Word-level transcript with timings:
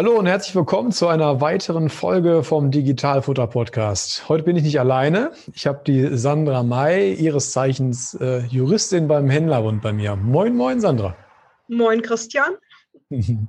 Hallo 0.00 0.18
und 0.18 0.24
herzlich 0.24 0.56
willkommen 0.56 0.92
zu 0.92 1.08
einer 1.08 1.42
weiteren 1.42 1.90
Folge 1.90 2.42
vom 2.42 2.70
Digitalfutter 2.70 3.46
Podcast. 3.46 4.30
Heute 4.30 4.44
bin 4.44 4.56
ich 4.56 4.62
nicht 4.62 4.80
alleine. 4.80 5.32
Ich 5.52 5.66
habe 5.66 5.82
die 5.86 6.16
Sandra 6.16 6.62
May, 6.62 7.12
ihres 7.12 7.50
Zeichens 7.50 8.14
äh, 8.14 8.38
Juristin 8.46 9.08
beim 9.08 9.28
Händlerbund 9.28 9.82
bei 9.82 9.92
mir. 9.92 10.16
Moin, 10.16 10.56
moin, 10.56 10.80
Sandra. 10.80 11.14
Moin, 11.68 12.00
Christian. 12.00 12.54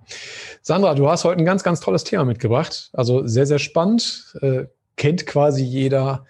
Sandra, 0.61 0.93
du 0.93 1.07
hast 1.07 1.23
heute 1.23 1.39
ein 1.39 1.45
ganz, 1.45 1.63
ganz 1.63 1.79
tolles 1.79 2.03
Thema 2.03 2.25
mitgebracht. 2.25 2.89
Also 2.91 3.25
sehr, 3.25 3.45
sehr 3.45 3.59
spannend. 3.59 4.35
Äh, 4.41 4.65
kennt 4.97 5.25
quasi 5.25 5.63
jeder, 5.63 6.25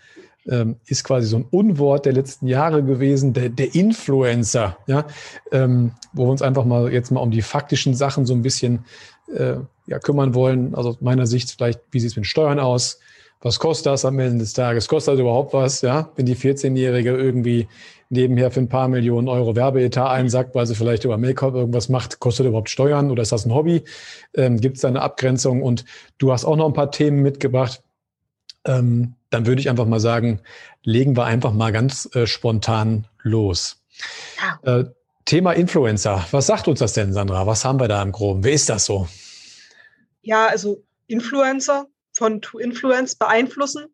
ähm, 0.48 0.76
ist 0.86 1.04
quasi 1.04 1.26
so 1.26 1.38
ein 1.38 1.48
Unwort 1.50 2.06
der 2.06 2.14
letzten 2.14 2.46
Jahre 2.46 2.84
gewesen, 2.84 3.34
der, 3.34 3.50
der 3.50 3.74
Influencer, 3.74 4.78
ja, 4.86 5.08
ähm, 5.52 5.94
wo 6.14 6.28
wir 6.28 6.32
uns 6.32 6.44
einfach 6.44 6.66
mal 6.66 6.94
jetzt 6.94 7.10
mal 7.10 7.22
um 7.22 7.32
die 7.32 7.42
faktischen 7.42 7.96
Sachen 7.96 8.28
so 8.28 8.36
ein 8.36 8.44
bisschen 8.44 8.86
äh, 9.36 9.56
ja, 9.92 10.00
kümmern 10.00 10.34
wollen. 10.34 10.74
Also 10.74 10.90
aus 10.90 11.02
meiner 11.02 11.28
Sicht 11.28 11.52
vielleicht, 11.52 11.82
wie 11.92 12.00
sieht 12.00 12.12
es 12.12 12.16
mit 12.16 12.26
Steuern 12.26 12.60
aus? 12.60 13.00
Was 13.42 13.60
kostet 13.60 13.88
das 13.88 14.06
am 14.06 14.20
Ende 14.20 14.40
des 14.40 14.54
Tages? 14.54 14.88
Kostet 14.88 15.16
das 15.16 15.20
überhaupt 15.20 15.54
was? 15.54 15.82
Ja, 15.82 16.10
wenn 16.16 16.26
die 16.26 16.36
14-Jährige 16.36 17.10
irgendwie 17.12 17.68
nebenher 18.10 18.52
für 18.52 18.62
ein 18.62 18.70
paar 18.70 18.88
Millionen 18.88 19.28
Euro 19.28 19.56
Werbeetat 19.56 20.10
einsackt, 20.10 20.56
weil 20.56 20.66
sie 20.66 20.76
vielleicht 20.76 21.04
über 21.06 21.18
Make-up 21.18 21.56
irgendwas 21.56 21.90
macht, 21.90 22.20
kostet 22.20 22.46
überhaupt 22.46 22.70
Steuern 22.70 23.12
oder 23.12 23.24
ist 23.24 23.32
das 23.32 23.46
ein 23.46 23.54
Hobby? 23.54 23.84
Ähm, 24.34 24.60
Gibt 24.62 24.78
es 24.78 24.82
da 24.82 24.88
eine 24.88 25.02
Abgrenzung? 25.02 25.62
Und 25.62 25.86
du 26.20 26.32
hast 26.32 26.46
auch 26.46 26.56
noch 26.56 26.68
ein 26.68 26.74
paar 26.74 26.92
Themen 26.92 27.22
mitgebracht. 27.22 27.82
Ähm, 28.66 29.16
dann 29.30 29.46
würde 29.46 29.60
ich 29.60 29.70
einfach 29.70 29.86
mal 29.88 30.00
sagen, 30.00 30.40
legen 30.84 31.18
wir 31.18 31.26
einfach 31.26 31.52
mal 31.52 31.72
ganz 31.72 32.10
äh, 32.14 32.28
spontan 32.28 33.08
los. 33.24 33.82
Ja. 34.64 34.80
Äh, 34.80 34.86
Thema 35.26 35.54
Influencer. 35.54 36.26
Was 36.32 36.48
sagt 36.48 36.68
uns 36.68 36.80
das 36.80 36.94
denn, 36.94 37.14
Sandra? 37.14 37.48
Was 37.48 37.66
haben 37.66 37.80
wir 37.80 37.88
da 37.88 38.02
im 38.02 38.12
Groben? 38.12 38.44
Wer 38.44 38.54
ist 38.54 38.70
das 38.70 38.86
so? 38.86 39.08
Ja, 40.22 40.48
also 40.48 40.84
Influencer 41.08 41.88
von 42.14 42.42
To 42.42 42.60
Influence 42.60 43.16
beeinflussen 43.16 43.88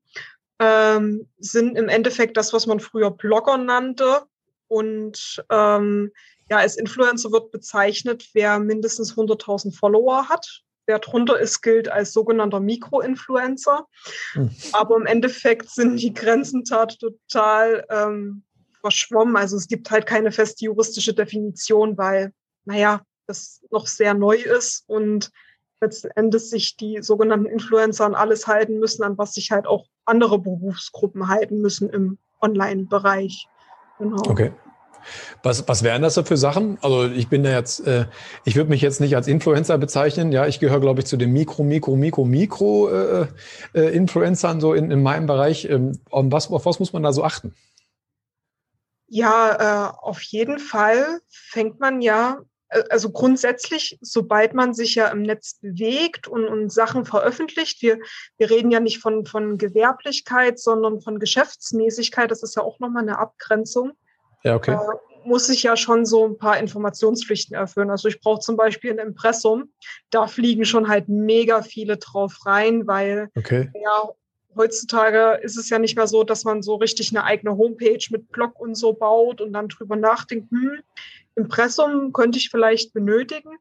ähm, 0.59 1.28
sind 1.38 1.78
im 1.78 1.89
Endeffekt 1.89 2.38
das, 2.38 2.53
was 2.53 2.66
man 2.66 2.80
früher 2.80 3.11
Blogger 3.11 3.58
nannte. 3.58 4.23
Und 4.67 5.44
ähm, 5.50 6.11
ja, 6.50 6.58
als 6.58 6.78
Influencer 6.78 7.31
wird 7.31 7.52
bezeichnet, 7.52 8.30
wer 8.34 8.59
mindestens 8.59 9.14
100.000 9.16 9.78
Follower 9.78 10.30
hat. 10.30 10.64
Wer 10.86 11.00
drunter 11.00 11.38
ist, 11.38 11.61
gilt 11.61 11.89
als 11.89 12.14
sogenannter 12.14 12.62
Mikroinfluencer. 12.62 13.88
Mhm. 14.36 14.52
Aber 14.72 14.95
im 14.95 15.06
Endeffekt 15.06 15.69
sind 15.69 15.97
die 16.02 16.14
Grenzen 16.14 16.64
total 16.64 17.86
ähm, 17.89 18.44
verschwommen. 18.80 19.36
Also 19.36 19.58
es 19.58 19.67
gibt 19.67 19.91
halt 19.91 20.06
keine 20.06 20.31
feste 20.31 20.66
juristische 20.66 21.14
Definition, 21.14 21.97
weil, 21.97 22.31
naja, 22.64 23.02
das 23.28 23.62
noch 23.69 23.88
sehr 23.88 24.14
neu 24.14 24.38
ist 24.38 24.86
und 24.88 25.31
letzten 25.81 26.09
Endes 26.11 26.50
sich 26.50 26.75
die 26.78 27.02
sogenannten 27.02 27.45
Influencer 27.45 28.06
an 28.06 28.16
alles 28.16 28.47
halten 28.47 28.80
müssen, 28.80 29.03
an 29.03 29.17
was 29.17 29.33
sich 29.33 29.52
halt 29.52 29.67
auch 29.67 29.88
andere 30.06 30.39
Berufsgruppen 30.39 31.28
halten 31.28 31.61
müssen 31.61 31.89
im 31.89 32.17
Online-Bereich. 32.42 33.47
Genau. 34.00 34.22
Okay. 34.28 34.53
Was, 35.41 35.68
was 35.68 35.84
wären 35.84 36.02
das 36.02 36.16
so 36.16 36.24
für 36.24 36.35
Sachen? 36.35 36.78
Also 36.81 37.06
ich 37.06 37.29
bin 37.29 37.44
da 37.44 37.52
jetzt, 37.52 37.85
äh, 37.88 38.07
ich 38.44 38.56
würde 38.56 38.69
mich 38.69 38.81
jetzt 38.81 39.00
nicht 39.00 39.16
als 39.16 39.28
Influencer 39.28 39.78
bezeichnen. 39.78 40.31
Ja, 40.31 40.47
ich 40.47 40.59
gehöre, 40.59 40.81
glaube 40.81 41.00
ich, 41.00 41.06
zu 41.06 41.16
den 41.16 41.31
Mikro, 41.31 41.63
Mikro, 41.63 41.96
Mikro, 41.96 42.25
Mikro 42.25 42.90
äh, 42.90 43.28
äh, 43.73 43.96
Influencern 43.96 44.59
so 44.59 44.73
in, 44.73 44.91
in 44.91 45.02
meinem 45.02 45.28
Bereich. 45.28 45.69
Ähm, 45.69 46.00
auf, 46.09 46.25
was, 46.29 46.52
auf 46.52 46.66
was 46.66 46.79
muss 46.79 46.91
man 46.91 47.03
da 47.03 47.13
so 47.13 47.23
achten? 47.23 47.53
Ja, 49.07 49.94
äh, 49.94 49.97
auf 50.02 50.22
jeden 50.23 50.59
Fall 50.59 51.22
fängt 51.29 51.79
man 51.79 52.02
ja, 52.02 52.40
also 52.89 53.11
grundsätzlich, 53.11 53.97
sobald 54.01 54.53
man 54.53 54.73
sich 54.73 54.95
ja 54.95 55.07
im 55.07 55.22
Netz 55.22 55.59
bewegt 55.61 56.28
und, 56.28 56.45
und 56.45 56.72
Sachen 56.72 57.05
veröffentlicht, 57.05 57.81
wir, 57.81 58.00
wir 58.38 58.50
reden 58.50 58.72
ja 58.72 58.79
nicht 58.79 59.00
von, 59.00 59.25
von 59.25 59.57
Gewerblichkeit, 59.57 60.59
sondern 60.59 61.01
von 61.01 61.19
Geschäftsmäßigkeit, 61.19 62.29
das 62.29 62.44
ist 62.44 62.55
ja 62.55 62.63
auch 62.63 62.79
nochmal 62.79 63.03
eine 63.03 63.19
Abgrenzung. 63.19 63.94
Ja, 64.44 64.55
okay. 64.55 64.73
Äh, 64.73 65.28
muss 65.28 65.50
ich 65.50 65.63
ja 65.63 65.75
schon 65.75 66.05
so 66.05 66.25
ein 66.25 66.38
paar 66.38 66.57
Informationspflichten 66.57 67.55
erfüllen. 67.55 67.89
Also 67.89 68.07
ich 68.07 68.22
brauche 68.22 68.39
zum 68.39 68.55
Beispiel 68.55 68.91
ein 68.91 69.07
Impressum. 69.07 69.73
Da 70.09 70.28
fliegen 70.28 70.63
schon 70.63 70.88
halt 70.88 71.09
mega 71.09 71.63
viele 71.63 71.97
drauf 71.97 72.45
rein, 72.45 72.88
weil 72.88 73.29
okay. 73.35 73.69
ja 73.84 74.09
heutzutage 74.55 75.39
ist 75.44 75.57
es 75.57 75.69
ja 75.69 75.79
nicht 75.79 75.95
mehr 75.95 76.07
so, 76.07 76.23
dass 76.23 76.44
man 76.44 76.61
so 76.61 76.75
richtig 76.75 77.11
eine 77.11 77.23
eigene 77.23 77.57
Homepage 77.57 78.03
mit 78.09 78.31
Blog 78.31 78.59
und 78.59 78.75
so 78.75 78.94
baut 78.94 79.39
und 79.39 79.53
dann 79.53 79.69
drüber 79.69 79.95
nachdenkt, 79.95 80.49
hm, 80.51 80.79
Impressum 81.38 82.12
könnte 82.12 82.40
ich 82.40 82.50
vielleicht 82.50 82.94
benötigen, 82.94 83.58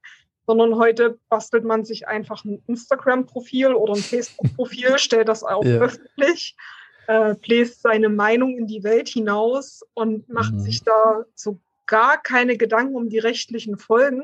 sondern 0.47 0.77
heute 0.77 1.19
bastelt 1.29 1.65
man 1.65 1.85
sich 1.85 2.09
einfach 2.09 2.45
ein 2.45 2.63
Instagram-Profil 2.67 3.75
oder 3.75 3.95
ein 3.95 4.03
Facebook-Profil, 4.03 4.99
stellt 4.99 5.29
das 5.29 5.45
auch 5.45 5.65
ja. 5.65 5.79
öffentlich, 5.79 6.57
äh, 7.07 7.35
bläst 7.35 7.83
seine 7.83 8.09
Meinung 8.09 8.57
in 8.57 8.67
die 8.67 8.83
Welt 8.83 9.09
hinaus 9.09 9.83
und 9.95 10.29
macht 10.29 10.55
mhm. 10.55 10.61
sich 10.61 10.83
da 10.83 11.25
so 11.35 11.61
gar 11.87 12.21
keine 12.21 12.57
Gedanken 12.57 12.97
um 12.97 13.09
die 13.09 13.19
rechtlichen 13.19 13.79
Folgen. 13.79 14.23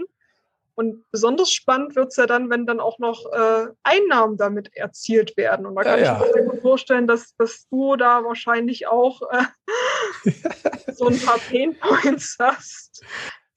Und 0.75 1.05
besonders 1.11 1.53
spannend 1.53 1.97
wird 1.97 2.09
es 2.09 2.17
ja 2.17 2.27
dann, 2.27 2.49
wenn 2.49 2.67
dann 2.67 2.81
auch 2.81 2.99
noch 2.99 3.31
äh, 3.31 3.67
Einnahmen 3.83 4.39
damit 4.39 4.75
erzielt 4.75 5.37
werden. 5.37 5.67
Und 5.67 5.75
da 5.75 5.83
kann 5.83 6.01
ja, 6.01 6.25
ich 6.25 6.35
mir 6.35 6.55
ja. 6.55 6.61
vorstellen, 6.61 7.07
dass, 7.07 7.37
dass 7.37 7.69
du 7.69 7.97
da 7.97 8.25
wahrscheinlich 8.25 8.87
auch 8.87 9.21
äh, 9.31 10.31
so 10.95 11.09
ein 11.09 11.21
paar 11.21 11.39
Painpoints 11.39 12.37
hast. 12.41 13.05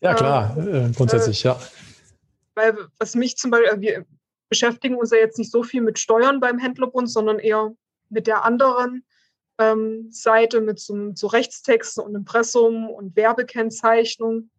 Ja, 0.01 0.13
klar, 0.13 0.57
äh, 0.57 0.91
grundsätzlich, 0.95 1.43
ja. 1.43 1.59
Weil 2.55 2.77
was 2.99 3.15
mich 3.15 3.37
zum 3.37 3.51
Beispiel, 3.51 3.81
wir 3.81 4.05
beschäftigen 4.49 4.95
uns 4.95 5.11
ja 5.11 5.17
jetzt 5.17 5.37
nicht 5.37 5.51
so 5.51 5.63
viel 5.63 5.81
mit 5.81 5.99
Steuern 5.99 6.39
beim 6.39 6.59
Händlerbund, 6.59 7.09
sondern 7.09 7.39
eher 7.39 7.73
mit 8.09 8.27
der 8.27 8.45
anderen 8.45 9.03
ähm, 9.57 10.07
Seite, 10.11 10.61
mit 10.61 10.79
so, 10.79 11.11
so 11.15 11.27
Rechtstexten 11.27 12.03
und 12.03 12.15
Impressum 12.15 12.89
und 12.89 13.15
Werbekennzeichnung. 13.15 14.49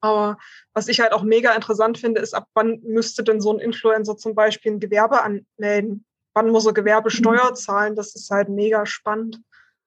Aber 0.00 0.38
was 0.72 0.88
ich 0.88 1.00
halt 1.00 1.12
auch 1.12 1.22
mega 1.22 1.54
interessant 1.54 1.98
finde, 1.98 2.20
ist, 2.20 2.34
ab 2.34 2.48
wann 2.54 2.80
müsste 2.82 3.24
denn 3.24 3.40
so 3.40 3.52
ein 3.52 3.58
Influencer 3.58 4.16
zum 4.16 4.34
Beispiel 4.34 4.72
ein 4.72 4.80
Gewerbe 4.80 5.22
anmelden? 5.22 6.04
Wann 6.34 6.50
muss 6.50 6.66
er 6.66 6.74
Gewerbesteuer 6.74 7.50
mhm. 7.50 7.54
zahlen? 7.56 7.96
Das 7.96 8.14
ist 8.14 8.30
halt 8.30 8.48
mega 8.48 8.84
spannend. 8.86 9.40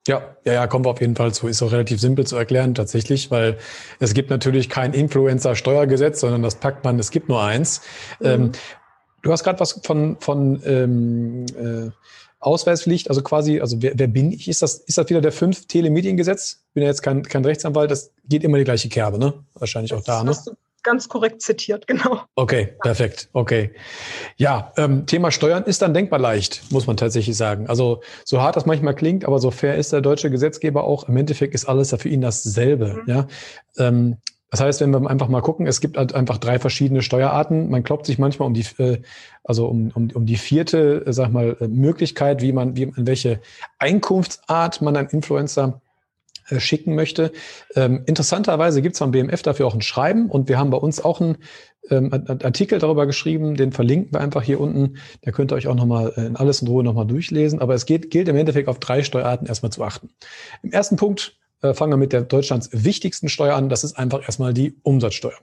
Ja, 0.09 0.23
ja, 0.43 0.53
ja, 0.53 0.67
kommen 0.67 0.85
wir 0.85 0.89
auf 0.89 1.01
jeden 1.01 1.15
Fall 1.15 1.31
zu. 1.35 1.47
Ist 1.47 1.61
auch 1.61 1.71
relativ 1.71 2.01
simpel 2.01 2.25
zu 2.25 2.35
erklären 2.35 2.73
tatsächlich, 2.73 3.29
weil 3.29 3.59
es 3.99 4.15
gibt 4.15 4.31
natürlich 4.31 4.67
kein 4.67 4.93
Influencer-Steuergesetz, 4.93 6.21
sondern 6.21 6.41
das 6.41 6.55
packt 6.55 6.83
man, 6.83 6.97
es 6.97 7.11
gibt 7.11 7.29
nur 7.29 7.43
eins. 7.43 7.81
Mhm. 8.19 8.25
Ähm, 8.25 8.51
du 9.21 9.31
hast 9.31 9.43
gerade 9.43 9.59
was 9.59 9.79
von, 9.83 10.17
von 10.19 10.63
ähm, 10.65 11.45
äh, 11.55 11.91
Ausweispflicht, 12.39 13.09
also 13.09 13.21
quasi, 13.21 13.59
also 13.59 13.83
wer, 13.83 13.91
wer 13.95 14.07
bin 14.07 14.31
ich? 14.31 14.47
Ist 14.47 14.63
das, 14.63 14.77
ist 14.79 14.97
das 14.97 15.07
wieder 15.09 15.21
der 15.21 15.31
fünf 15.31 15.67
Telemediengesetz? 15.67 16.63
Bin 16.73 16.81
ja 16.81 16.89
jetzt 16.89 17.03
kein, 17.03 17.21
kein 17.21 17.45
Rechtsanwalt, 17.45 17.91
das 17.91 18.11
geht 18.27 18.43
immer 18.43 18.57
die 18.57 18.63
gleiche 18.63 18.89
Kerbe, 18.89 19.19
ne? 19.19 19.35
Wahrscheinlich 19.53 19.91
das 19.91 19.99
auch 19.99 20.05
da, 20.05 20.23
ne? 20.23 20.35
Ganz 20.83 21.09
korrekt 21.09 21.41
zitiert, 21.41 21.87
genau. 21.87 22.21
Okay, 22.35 22.75
perfekt. 22.81 23.29
Okay. 23.33 23.71
Ja, 24.37 24.71
ähm, 24.77 25.05
Thema 25.05 25.31
Steuern 25.31 25.63
ist 25.63 25.81
dann 25.81 25.93
denkbar 25.93 26.19
leicht, 26.19 26.71
muss 26.71 26.87
man 26.87 26.97
tatsächlich 26.97 27.37
sagen. 27.37 27.67
Also 27.67 28.01
so 28.25 28.41
hart 28.41 28.55
das 28.55 28.65
manchmal 28.65 28.95
klingt, 28.95 29.25
aber 29.25 29.39
so 29.39 29.51
fair 29.51 29.75
ist 29.75 29.93
der 29.93 30.01
deutsche 30.01 30.29
Gesetzgeber 30.29 30.83
auch. 30.83 31.07
Im 31.07 31.17
Endeffekt 31.17 31.53
ist 31.53 31.65
alles 31.65 31.95
für 31.97 32.09
ihn 32.09 32.21
dasselbe. 32.21 33.01
Mhm. 33.01 33.09
Ja. 33.09 33.27
Ähm, 33.77 34.17
das 34.51 34.61
heißt, 34.61 34.81
wenn 34.81 34.89
wir 34.91 35.07
einfach 35.09 35.27
mal 35.27 35.41
gucken, 35.41 35.67
es 35.67 35.79
gibt 35.79 35.97
halt 35.97 36.15
einfach 36.15 36.37
drei 36.37 36.57
verschiedene 36.57 37.03
Steuerarten. 37.03 37.69
Man 37.69 37.83
kloppt 37.83 38.07
sich 38.07 38.17
manchmal 38.17 38.47
um 38.47 38.55
die, 38.55 38.65
äh, 38.79 39.01
also 39.43 39.67
um, 39.67 39.91
um, 39.93 40.09
um 40.11 40.25
die 40.25 40.37
vierte, 40.37 41.05
äh, 41.05 41.13
sag 41.13 41.31
mal, 41.31 41.55
äh, 41.59 41.67
Möglichkeit, 41.67 42.41
wie 42.41 42.51
man, 42.51 42.75
wie, 42.75 42.83
in 42.83 43.05
welche 43.05 43.41
Einkunftsart 43.77 44.81
man 44.81 44.97
einen 44.97 45.09
Influencer 45.09 45.81
schicken 46.57 46.95
möchte. 46.95 47.31
Ähm, 47.75 48.03
interessanterweise 48.05 48.81
gibt 48.81 48.95
es 48.95 48.99
beim 48.99 49.11
BMF 49.11 49.41
dafür 49.41 49.67
auch 49.67 49.75
ein 49.75 49.81
Schreiben 49.81 50.29
und 50.29 50.49
wir 50.49 50.57
haben 50.57 50.69
bei 50.69 50.77
uns 50.77 51.03
auch 51.03 51.21
einen 51.21 51.37
ähm, 51.89 52.11
Artikel 52.11 52.79
darüber 52.79 53.05
geschrieben, 53.05 53.55
den 53.55 53.71
verlinken 53.71 54.13
wir 54.13 54.21
einfach 54.21 54.43
hier 54.43 54.59
unten. 54.59 54.97
Da 55.21 55.31
könnt 55.31 55.51
ihr 55.51 55.55
euch 55.55 55.67
auch 55.67 55.75
nochmal 55.75 56.13
in 56.17 56.35
alles 56.35 56.61
in 56.61 56.67
Ruhe 56.67 56.83
nochmal 56.83 57.07
durchlesen. 57.07 57.59
Aber 57.59 57.73
es 57.73 57.85
geht, 57.85 58.11
gilt 58.11 58.27
im 58.27 58.35
Endeffekt 58.35 58.67
auf 58.67 58.79
drei 58.79 59.03
Steuerarten 59.03 59.47
erstmal 59.47 59.71
zu 59.71 59.83
achten. 59.83 60.09
Im 60.63 60.71
ersten 60.71 60.95
Punkt 60.95 61.37
äh, 61.61 61.73
fangen 61.73 61.91
wir 61.91 61.97
mit 61.97 62.13
der 62.13 62.21
Deutschlands 62.21 62.69
wichtigsten 62.71 63.29
Steuer 63.29 63.55
an. 63.55 63.69
Das 63.69 63.83
ist 63.83 63.97
einfach 63.97 64.23
erstmal 64.23 64.53
die 64.53 64.75
Umsatzsteuer. 64.83 65.37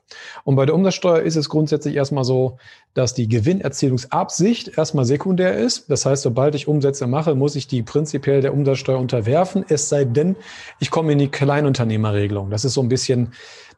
Und 0.44 0.56
bei 0.56 0.66
der 0.66 0.74
Umsatzsteuer 0.74 1.20
ist 1.20 1.36
es 1.36 1.48
grundsätzlich 1.48 1.94
erstmal 1.94 2.24
so, 2.24 2.58
dass 2.96 3.12
die 3.12 3.28
Gewinnerzielungsabsicht 3.28 4.78
erstmal 4.78 5.04
sekundär 5.04 5.54
ist. 5.54 5.90
Das 5.90 6.06
heißt, 6.06 6.22
sobald 6.22 6.54
ich 6.54 6.66
Umsätze 6.66 7.06
mache, 7.06 7.34
muss 7.34 7.54
ich 7.54 7.66
die 7.66 7.82
prinzipiell 7.82 8.40
der 8.40 8.54
Umsatzsteuer 8.54 8.98
unterwerfen. 8.98 9.64
Es 9.68 9.88
sei 9.88 10.04
denn, 10.04 10.36
ich 10.80 10.90
komme 10.90 11.12
in 11.12 11.18
die 11.18 11.28
Kleinunternehmerregelung. 11.28 12.50
Das 12.50 12.64
ist 12.64 12.74
so 12.74 12.80
ein 12.80 12.88
bisschen 12.88 13.32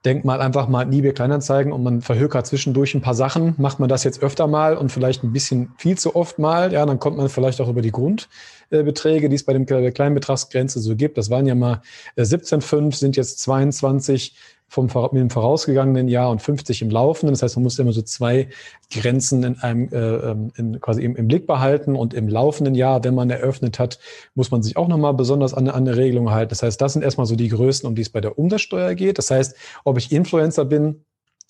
denkt 0.05 0.25
mal 0.25 0.41
einfach 0.41 0.69
mal 0.69 0.85
Nibir 0.85 1.13
Kleinanzeigen 1.13 1.73
und 1.73 1.83
man 1.83 2.03
verhökert 2.03 2.47
zwischendurch 2.47 2.95
ein 2.95 3.01
paar 3.01 3.15
Sachen. 3.15 3.55
Macht 3.59 3.81
man 3.81 3.89
das 3.89 4.05
jetzt 4.05 4.23
öfter 4.23 4.47
mal 4.47 4.77
und 4.77 4.93
vielleicht 4.93 5.25
ein 5.25 5.33
bisschen 5.33 5.73
viel 5.77 5.99
zu 5.99 6.15
oft 6.15 6.39
mal, 6.39 6.73
ja, 6.73 6.87
dann 6.87 6.99
kommt 6.99 7.17
man 7.17 7.29
vielleicht 7.29 7.61
auch 7.61 7.69
über 7.69 7.83
die 7.83 7.91
Grundbeträge, 7.91 9.29
die 9.29 9.37
es 9.37 9.45
bei 9.45 9.53
dem 9.53 9.67
Kleinbetragsgrenze 9.67 10.81
so 10.81 10.95
gibt. 10.95 11.19
Das 11.19 11.31
waren 11.31 11.47
ja 11.47 11.55
mal 11.55 11.83
17,5, 12.17 12.89
äh, 12.89 12.97
sind 12.97 13.17
jetzt 13.17 13.41
22 13.41 14.35
vom, 14.69 14.87
mit 14.87 15.15
dem 15.15 15.31
vorausgegangenen 15.31 16.09
Jahr 16.09 16.31
und 16.31 16.43
50 16.43 16.83
im 16.83 16.91
laufenden. 16.91 17.33
Das 17.33 17.43
heißt, 17.43 17.57
man 17.57 17.63
muss 17.63 17.79
immer 17.79 17.93
so 17.93 18.03
zwei 18.03 18.49
Grenzen 18.93 19.43
in 19.43 19.59
einem 19.61 19.89
äh, 19.91 19.97
ähm, 19.97 20.53
in, 20.57 20.81
quasi 20.81 21.03
im, 21.03 21.17
im, 21.17 21.27
Blick 21.27 21.47
behalten 21.47 21.97
und 21.97 22.13
im 22.13 22.29
laufenden 22.29 22.75
Jahr, 22.75 23.03
wenn 23.03 23.15
man 23.15 23.31
eröffnet 23.31 23.79
hat, 23.79 23.99
muss 24.35 24.51
man 24.51 24.63
sich 24.63 24.77
auch 24.77 24.89
nochmal 24.89 25.15
besonders 25.15 25.55
an, 25.55 25.69
an 25.69 25.87
eine 25.87 25.97
Regelung 25.97 26.31
halten. 26.31 26.51
Das 26.51 26.63
heißt, 26.63 26.81
das 26.81 26.93
sind 26.93 27.03
erstmal 27.03 27.27
so 27.27 27.35
die 27.35 27.49
Größen, 27.49 27.89
um 27.89 27.95
die 27.95 28.03
es 28.03 28.11
bei 28.11 28.21
der 28.21 28.39
Umsatzsteuer 28.39 28.95
geht. 28.95 29.19
Das 29.19 29.31
heißt, 29.31 29.57
ob 29.85 29.97
ich 29.97 30.13
Influencer 30.13 30.67
bin 30.67 31.05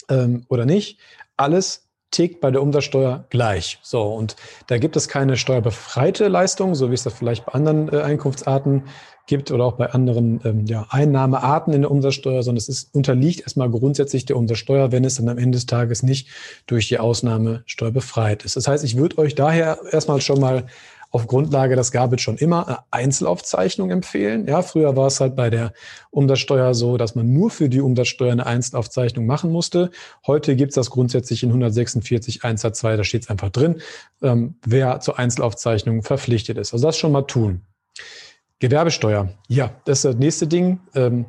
ähm, 0.09 0.45
oder 0.49 0.65
nicht, 0.65 1.01
alles 1.37 1.88
tickt 2.11 2.41
bei 2.41 2.51
der 2.51 2.63
Umsatzsteuer 2.63 3.25
gleich. 3.31 3.79
So, 3.83 4.03
und 4.03 4.37
da 4.67 4.79
gibt 4.79 4.97
es 4.97 5.09
keine 5.09 5.37
steuerbefreite 5.37 6.29
Leistung, 6.29 6.75
so 6.75 6.91
wie 6.91 6.95
es 6.95 7.03
das 7.03 7.15
vielleicht 7.15 7.47
bei 7.47 7.53
anderen 7.53 7.93
äh, 7.93 8.01
Einkunftsarten 8.01 8.85
gibt 9.27 9.51
oder 9.53 9.65
auch 9.65 9.75
bei 9.75 9.91
anderen 9.91 10.41
ähm, 10.45 10.65
ja, 10.67 10.87
Einnahmearten 10.89 11.73
in 11.75 11.83
der 11.83 11.91
Umsatzsteuer, 11.91 12.43
sondern 12.43 12.57
es 12.57 12.69
ist, 12.69 12.95
unterliegt 12.95 13.43
erstmal 13.43 13.71
grundsätzlich 13.71 14.25
der 14.25 14.37
Umsatzsteuer, 14.37 14.91
wenn 14.91 15.05
es 15.05 15.17
dann 15.17 15.29
am 15.29 15.39
Ende 15.39 15.57
des 15.57 15.67
Tages 15.67 16.03
nicht 16.03 16.29
durch 16.67 16.89
die 16.89 16.99
Ausnahme 16.99 17.63
steuerbefreit 17.67 18.45
ist. 18.45 18.57
Das 18.57 18.67
heißt, 18.67 18.83
ich 18.85 18.97
würde 18.97 19.19
euch 19.19 19.35
daher 19.35 19.79
erstmal 19.93 20.21
schon 20.21 20.41
mal 20.41 20.65
auf 21.11 21.27
Grundlage, 21.27 21.75
das 21.75 21.91
gab 21.91 22.13
es 22.13 22.21
schon 22.21 22.37
immer, 22.37 22.67
eine 22.67 22.79
Einzelaufzeichnung 22.91 23.91
empfehlen. 23.91 24.47
Ja, 24.47 24.61
früher 24.61 24.95
war 24.97 25.07
es 25.07 25.21
halt 25.21 25.37
bei 25.37 25.49
der 25.49 25.73
Umsatzsteuer 26.11 26.75
so, 26.75 26.99
dass 26.99 27.15
man 27.15 27.33
nur 27.33 27.51
für 27.51 27.69
die 27.69 27.81
Umsatzsteuer 27.81 28.33
eine 28.33 28.47
Einzelaufzeichnung 28.47 29.25
machen 29.25 29.51
musste. 29.51 29.91
Heute 30.27 30.55
gibt 30.55 30.71
es 30.71 30.75
das 30.75 30.91
grundsätzlich 30.91 31.43
in 31.43 31.49
146 31.49 32.45
Einsatz 32.45 32.81
2, 32.81 32.97
da 32.97 33.05
steht 33.05 33.23
es 33.23 33.31
einfach 33.31 33.49
drin, 33.49 33.81
ähm, 34.23 34.57
wer 34.67 35.01
zur 35.01 35.19
Einzelaufzeichnung 35.19 36.03
verpflichtet 36.03 36.59
ist. 36.59 36.75
Also 36.75 36.87
das 36.87 36.99
schon 36.99 37.13
mal 37.13 37.23
tun. 37.23 37.63
Gewerbesteuer. 38.59 39.31
Ja, 39.49 39.71
das 39.87 39.99
ist 39.99 40.05
das 40.05 40.17
nächste 40.17 40.47
Ding. 40.47 40.81
Ähm, 40.95 41.27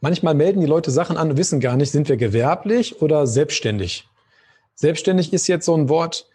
manchmal 0.00 0.34
melden 0.34 0.60
die 0.60 0.66
Leute 0.66 0.92
Sachen 0.92 1.16
an 1.16 1.30
und 1.30 1.36
wissen 1.36 1.58
gar 1.58 1.76
nicht, 1.76 1.90
sind 1.90 2.08
wir 2.08 2.16
gewerblich 2.16 3.02
oder 3.02 3.26
selbstständig. 3.26 4.06
Selbstständig 4.76 5.32
ist 5.32 5.48
jetzt 5.48 5.66
so 5.66 5.74
ein 5.74 5.88
Wort, 5.88 6.28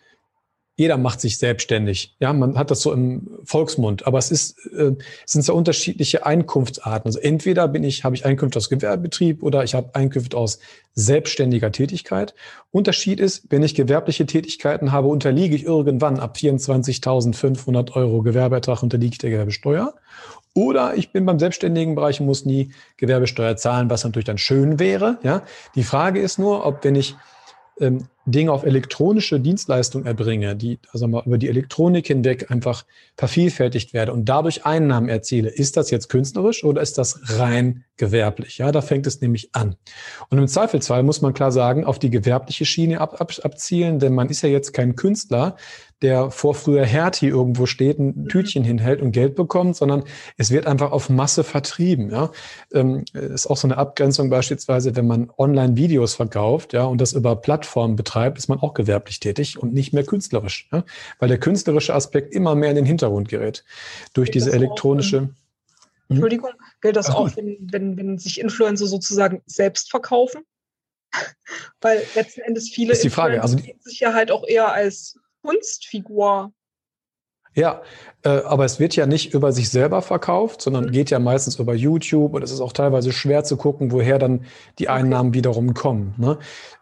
jeder 0.80 0.96
macht 0.96 1.20
sich 1.20 1.38
selbstständig. 1.38 2.16
Ja, 2.22 2.32
man 2.32 2.58
hat 2.58 2.72
das 2.72 2.80
so 2.80 2.94
im 2.94 3.28
Volksmund, 3.44 4.08
aber 4.08 4.18
es 4.18 4.32
ist, 4.32 4.58
äh, 4.68 4.94
es 5.26 5.34
sind 5.34 5.42
so 5.42 5.54
unterschiedliche 5.54 6.26
Einkunftsarten. 6.26 7.10
Also 7.10 7.20
entweder 7.20 7.68
bin 7.68 7.84
ich, 7.84 8.06
habe 8.06 8.16
ich 8.16 8.26
Einkünfte 8.26 8.60
aus 8.60 8.70
Gewerbebetrieb 8.70 9.44
oder 9.44 9.66
ich 9.66 9.76
habe 9.76 9.94
Einkünfte 9.94 10.38
aus 10.38 10.60
selbstständiger 10.94 11.74
Tätigkeit. 11.74 12.34
Unterschied 12.72 13.20
ist, 13.20 13.44
wenn 13.50 13.62
ich 13.62 13.76
gewerbliche 13.76 14.26
Tätigkeiten 14.26 14.94
habe, 14.94 15.10
unterliege 15.10 15.54
ich 15.54 15.66
irgendwann 15.66 16.18
ab 16.18 16.38
24.500 16.38 17.92
Euro 17.98 18.22
Gewerbeertrag 18.22 18.82
unterliege 18.82 19.12
ich 19.12 19.18
der 19.18 19.32
Gewerbesteuer. 19.32 19.96
Oder 20.54 20.96
ich 20.96 21.12
bin 21.12 21.26
beim 21.26 21.40
selbstständigen 21.40 21.96
Bereich 21.96 22.22
und 22.22 22.26
muss 22.26 22.46
nie 22.46 22.72
Gewerbesteuer 22.96 23.58
zahlen, 23.58 23.90
was 23.90 24.06
natürlich 24.06 24.28
dann 24.28 24.38
schön 24.38 24.80
wäre. 24.80 25.18
Ja, 25.24 25.44
die 25.76 25.84
Frage 25.84 26.22
ist 26.22 26.40
nur, 26.40 26.66
ob 26.66 26.86
wenn 26.86 26.96
ich 26.96 27.18
ähm, 27.82 28.08
Dinge 28.26 28.52
auf 28.52 28.64
elektronische 28.64 29.40
Dienstleistungen 29.40 30.06
erbringe, 30.06 30.56
die 30.56 30.80
also 30.92 31.08
mal 31.08 31.24
über 31.26 31.38
die 31.38 31.50
Elektronik 31.50 32.08
hinweg 32.08 32.52
einfach 32.52 32.86
vervielfältigt 33.16 33.94
werde 33.94 34.14
und 34.14 34.26
dadurch 34.26 34.66
Einnahmen 34.66 35.10
erziele, 35.10 35.50
ist 35.50 35.78
das 35.78 35.90
jetzt 35.90 36.10
künstlerisch 36.10 36.64
oder 36.64 36.82
ist 36.82 36.98
das 36.98 37.20
rein 37.40 37.86
gewerblich? 37.98 38.58
Ja, 38.58 38.72
da 38.72 38.82
fängt 38.82 39.08
es 39.08 39.22
nämlich 39.22 39.50
an. 39.54 39.76
Und 40.30 40.38
im 40.38 40.48
Zweifelsfall 40.48 41.04
muss 41.04 41.22
man 41.22 41.34
klar 41.34 41.52
sagen, 41.52 41.86
auf 41.86 42.00
die 42.00 42.10
gewerbliche 42.10 42.66
Schiene 42.66 43.02
ab, 43.02 43.20
ab, 43.20 43.34
abzielen, 43.44 44.00
denn 44.00 44.14
man 44.14 44.30
ist 44.30 44.42
ja 44.42 44.50
jetzt 44.50 44.74
kein 44.74 44.96
Künstler, 44.96 45.56
der 46.02 46.32
vor 46.32 46.56
früher 46.56 46.86
Hertie 46.86 47.28
irgendwo 47.28 47.66
steht, 47.66 48.00
ein 48.00 48.14
mhm. 48.16 48.28
Tütchen 48.30 48.64
hinhält 48.64 49.02
und 49.02 49.12
Geld 49.12 49.36
bekommt, 49.36 49.76
sondern 49.76 50.04
es 50.38 50.50
wird 50.50 50.66
einfach 50.66 50.92
auf 50.92 51.10
Masse 51.10 51.44
vertrieben. 51.44 52.10
Ja, 52.10 52.32
ähm, 52.74 53.04
ist 53.14 53.48
auch 53.48 53.58
so 53.58 53.68
eine 53.68 53.78
Abgrenzung 53.78 54.30
beispielsweise, 54.30 54.96
wenn 54.96 55.08
man 55.08 55.30
Online-Videos 55.38 56.14
verkauft, 56.16 56.72
ja, 56.72 56.86
und 56.86 57.02
das 57.02 57.12
über 57.12 57.36
Plattformen 57.36 57.98
betreibt, 57.98 58.09
ist 58.38 58.48
man 58.48 58.60
auch 58.60 58.74
gewerblich 58.74 59.20
tätig 59.20 59.58
und 59.58 59.74
nicht 59.74 59.94
mehr 59.94 60.04
künstlerisch, 60.04 60.68
ja, 60.72 60.84
weil 61.20 61.30
der 61.30 61.40
künstlerische 61.40 61.94
Aspekt 61.94 62.34
immer 62.34 62.56
mehr 62.56 62.70
in 62.70 62.76
den 62.76 62.86
Hintergrund 62.86 63.30
gerät 63.30 63.64
durch 64.14 64.32
gilt 64.32 64.36
diese 64.36 64.52
elektronische. 64.52 65.18
Auch, 65.18 65.22
hm? 65.24 65.36
Entschuldigung, 66.10 66.52
gilt 66.82 66.96
das 66.96 67.10
auch, 67.10 67.36
wenn, 67.36 67.58
wenn, 67.72 67.98
wenn 67.98 68.18
sich 68.18 68.40
Influencer 68.40 68.88
sozusagen 68.88 69.42
selbst 69.46 69.92
verkaufen? 69.92 70.44
Weil 71.82 72.04
letzten 72.16 72.42
Endes 72.42 72.70
viele 72.70 72.94
ist 72.94 73.04
die 73.04 73.10
Frage. 73.10 73.42
Also 73.42 73.56
die, 73.58 73.76
sich 73.80 74.00
ja 74.00 74.14
halt 74.14 74.32
auch 74.32 74.46
eher 74.48 74.72
als 74.72 75.18
Kunstfigur. 75.42 76.52
Ja, 77.60 77.82
äh, 78.24 78.30
aber 78.30 78.64
es 78.64 78.80
wird 78.80 78.96
ja 78.96 79.06
nicht 79.06 79.34
über 79.34 79.52
sich 79.52 79.70
selber 79.70 80.02
verkauft, 80.02 80.62
sondern 80.62 80.86
mhm. 80.86 80.92
geht 80.92 81.10
ja 81.10 81.20
meistens 81.20 81.60
über 81.60 81.74
YouTube 81.74 82.34
und 82.34 82.42
es 82.42 82.52
ist 82.52 82.62
auch 82.62 82.72
teilweise 82.72 83.12
schwer 83.12 83.44
zu 83.44 83.58
gucken, 83.58 83.92
woher 83.92 84.18
dann 84.18 84.46
die 84.78 84.88
Einnahmen 84.88 85.30
okay. 85.30 85.40
wiederum 85.40 85.74
kommen. 85.74 86.14
Ne? 86.18 86.38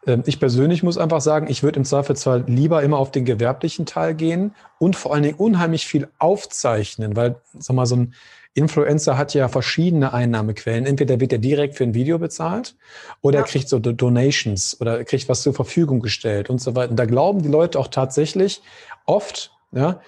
Ähm, 0.06 0.24
ich 0.27 0.39
persönlich 0.39 0.83
muss 0.83 1.00
einfach 1.00 1.21
sagen, 1.21 1.47
ich 1.50 1.63
würde 1.63 1.79
im 1.79 1.85
Zweifelsfall 1.85 2.44
lieber 2.47 2.83
immer 2.83 3.00
auf 3.00 3.12
den 3.12 3.25
gewerblichen 3.25 3.88
Teil 3.88 4.13
gehen 4.13 4.53
und 4.77 4.95
vor 4.95 5.13
allen 5.13 5.24
Dingen 5.24 5.38
unheimlich 5.38 5.88
viel 5.88 6.07
aufzeichnen, 6.19 7.15
weil, 7.15 7.35
sag 7.57 7.75
mal, 7.75 7.88
so 7.88 7.95
ein 7.95 8.13
Influencer 8.53 9.18
hat 9.19 9.35
ja 9.35 9.47
verschiedene 9.47 10.13
Einnahmequellen. 10.13 10.88
Entweder 10.88 11.19
wird 11.19 11.31
er 11.31 11.38
direkt 11.38 11.75
für 11.75 11.83
ein 11.83 11.94
Video 11.94 12.18
bezahlt 12.18 12.75
oder 13.21 13.39
ja. 13.39 13.45
er 13.45 13.47
kriegt 13.47 13.69
so 13.69 13.77
Donations 13.77 14.80
oder 14.81 14.97
er 14.97 15.06
kriegt 15.06 15.30
was 15.30 15.44
zur 15.44 15.53
Verfügung 15.53 16.00
gestellt 16.01 16.50
und 16.50 16.59
so 16.59 16.75
weiter. 16.75 16.89
Und 16.89 16.97
da 16.97 17.06
glauben 17.06 17.44
die 17.44 17.50
Leute 17.50 17.77
auch 17.77 17.88
tatsächlich 17.88 18.63
oft, 19.06 19.51
ja, 19.71 20.00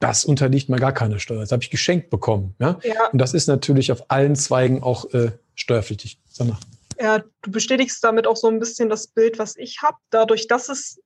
das 0.00 0.24
unterliegt 0.24 0.68
mir 0.68 0.78
gar 0.78 0.92
keine 0.92 1.18
Steuer. 1.18 1.40
Das 1.40 1.52
habe 1.52 1.62
ich 1.62 1.70
geschenkt 1.70 2.10
bekommen. 2.10 2.54
Ja? 2.58 2.78
ja? 2.82 3.08
Und 3.08 3.18
das 3.18 3.34
ist 3.34 3.48
natürlich 3.48 3.90
auf 3.92 4.10
allen 4.10 4.36
Zweigen 4.36 4.82
auch 4.82 5.12
äh, 5.12 5.32
steuerpflichtig. 5.54 6.20
Sandra. 6.28 6.58
Ja, 7.00 7.22
du 7.42 7.50
bestätigst 7.50 8.02
damit 8.02 8.26
auch 8.26 8.36
so 8.36 8.48
ein 8.48 8.58
bisschen 8.58 8.88
das 8.88 9.06
Bild, 9.08 9.38
was 9.38 9.56
ich 9.56 9.82
habe. 9.82 9.96
Dadurch, 10.10 10.48
dass 10.48 10.68
es 10.68 11.00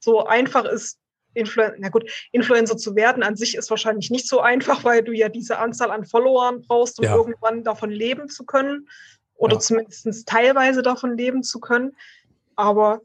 so 0.00 0.24
einfach 0.24 0.64
ist, 0.64 0.98
Influen 1.34 1.74
na 1.78 1.88
gut, 1.88 2.10
Influencer 2.32 2.76
zu 2.76 2.96
werden 2.96 3.22
an 3.22 3.36
sich 3.36 3.54
ist 3.54 3.70
wahrscheinlich 3.70 4.10
nicht 4.10 4.28
so 4.28 4.40
einfach, 4.40 4.84
weil 4.84 5.02
du 5.02 5.12
ja 5.12 5.28
diese 5.28 5.58
Anzahl 5.58 5.90
an 5.90 6.04
Followern 6.04 6.62
brauchst, 6.62 6.98
um 6.98 7.04
ja. 7.04 7.14
irgendwann 7.14 7.64
davon 7.64 7.90
leben 7.90 8.28
zu 8.28 8.44
können 8.44 8.88
oder 9.34 9.54
ja. 9.54 9.60
zumindest 9.60 10.26
teilweise 10.26 10.82
davon 10.82 11.16
leben 11.16 11.42
zu 11.42 11.60
können. 11.60 11.96
Aber 12.56 13.02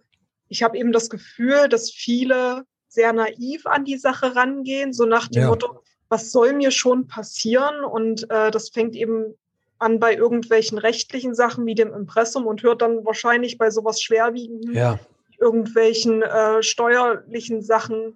ich 0.47 0.63
habe 0.63 0.77
eben 0.77 0.91
das 0.91 1.09
Gefühl, 1.09 1.67
dass 1.69 1.91
viele 1.91 2.65
sehr 2.93 3.11
naiv 3.11 3.65
an 3.65 3.85
die 3.85 3.97
Sache 3.97 4.35
rangehen, 4.35 4.93
so 4.93 5.05
nach 5.05 5.27
dem 5.27 5.43
ja. 5.43 5.49
Motto, 5.49 5.81
was 6.09 6.31
soll 6.31 6.53
mir 6.53 6.69
schon 6.69 7.07
passieren? 7.07 7.83
Und 7.83 8.29
äh, 8.29 8.51
das 8.51 8.69
fängt 8.69 8.95
eben 8.95 9.33
an 9.79 9.99
bei 9.99 10.15
irgendwelchen 10.15 10.77
rechtlichen 10.77 11.33
Sachen 11.33 11.65
wie 11.65 11.73
dem 11.73 11.91
Impressum 11.91 12.45
und 12.45 12.61
hört 12.61 12.83
dann 12.83 13.03
wahrscheinlich 13.03 13.57
bei 13.57 13.71
sowas 13.71 13.99
schwerwiegenden 13.99 14.75
ja. 14.75 14.99
irgendwelchen 15.39 16.21
äh, 16.21 16.61
steuerlichen 16.61 17.63
Sachen 17.63 18.15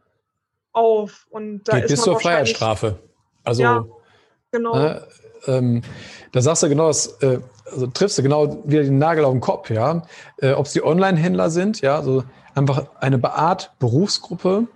auf. 0.73 1.25
Und 1.31 1.63
da 1.63 1.77
Geht 1.77 1.85
ist 1.85 1.91
bis 1.91 2.01
zur 2.03 2.19
Freiheitsstrafe. 2.19 2.99
Also, 3.43 3.63
ja, 3.63 3.85
genau. 4.51 4.77
Äh, 4.79 5.01
ähm, 5.47 5.81
da 6.33 6.41
sagst 6.41 6.61
du 6.61 6.69
genau, 6.69 6.87
das, 6.87 7.07
äh, 7.23 7.39
also 7.71 7.87
triffst 7.87 8.17
du 8.17 8.23
genau 8.23 8.63
wieder 8.65 8.83
den 8.83 8.97
Nagel 8.97 9.25
auf 9.25 9.33
den 9.33 9.41
Kopf, 9.41 9.69
ja. 9.69 10.03
Äh, 10.37 10.53
Ob 10.53 10.65
es 10.65 10.73
die 10.73 10.83
Online-Händler 10.83 11.49
sind, 11.49 11.81
ja, 11.81 11.95
also 11.95 12.23
einfach 12.55 12.87
eine 12.99 13.23
Art 13.23 13.73
Berufsgruppe, 13.79 14.67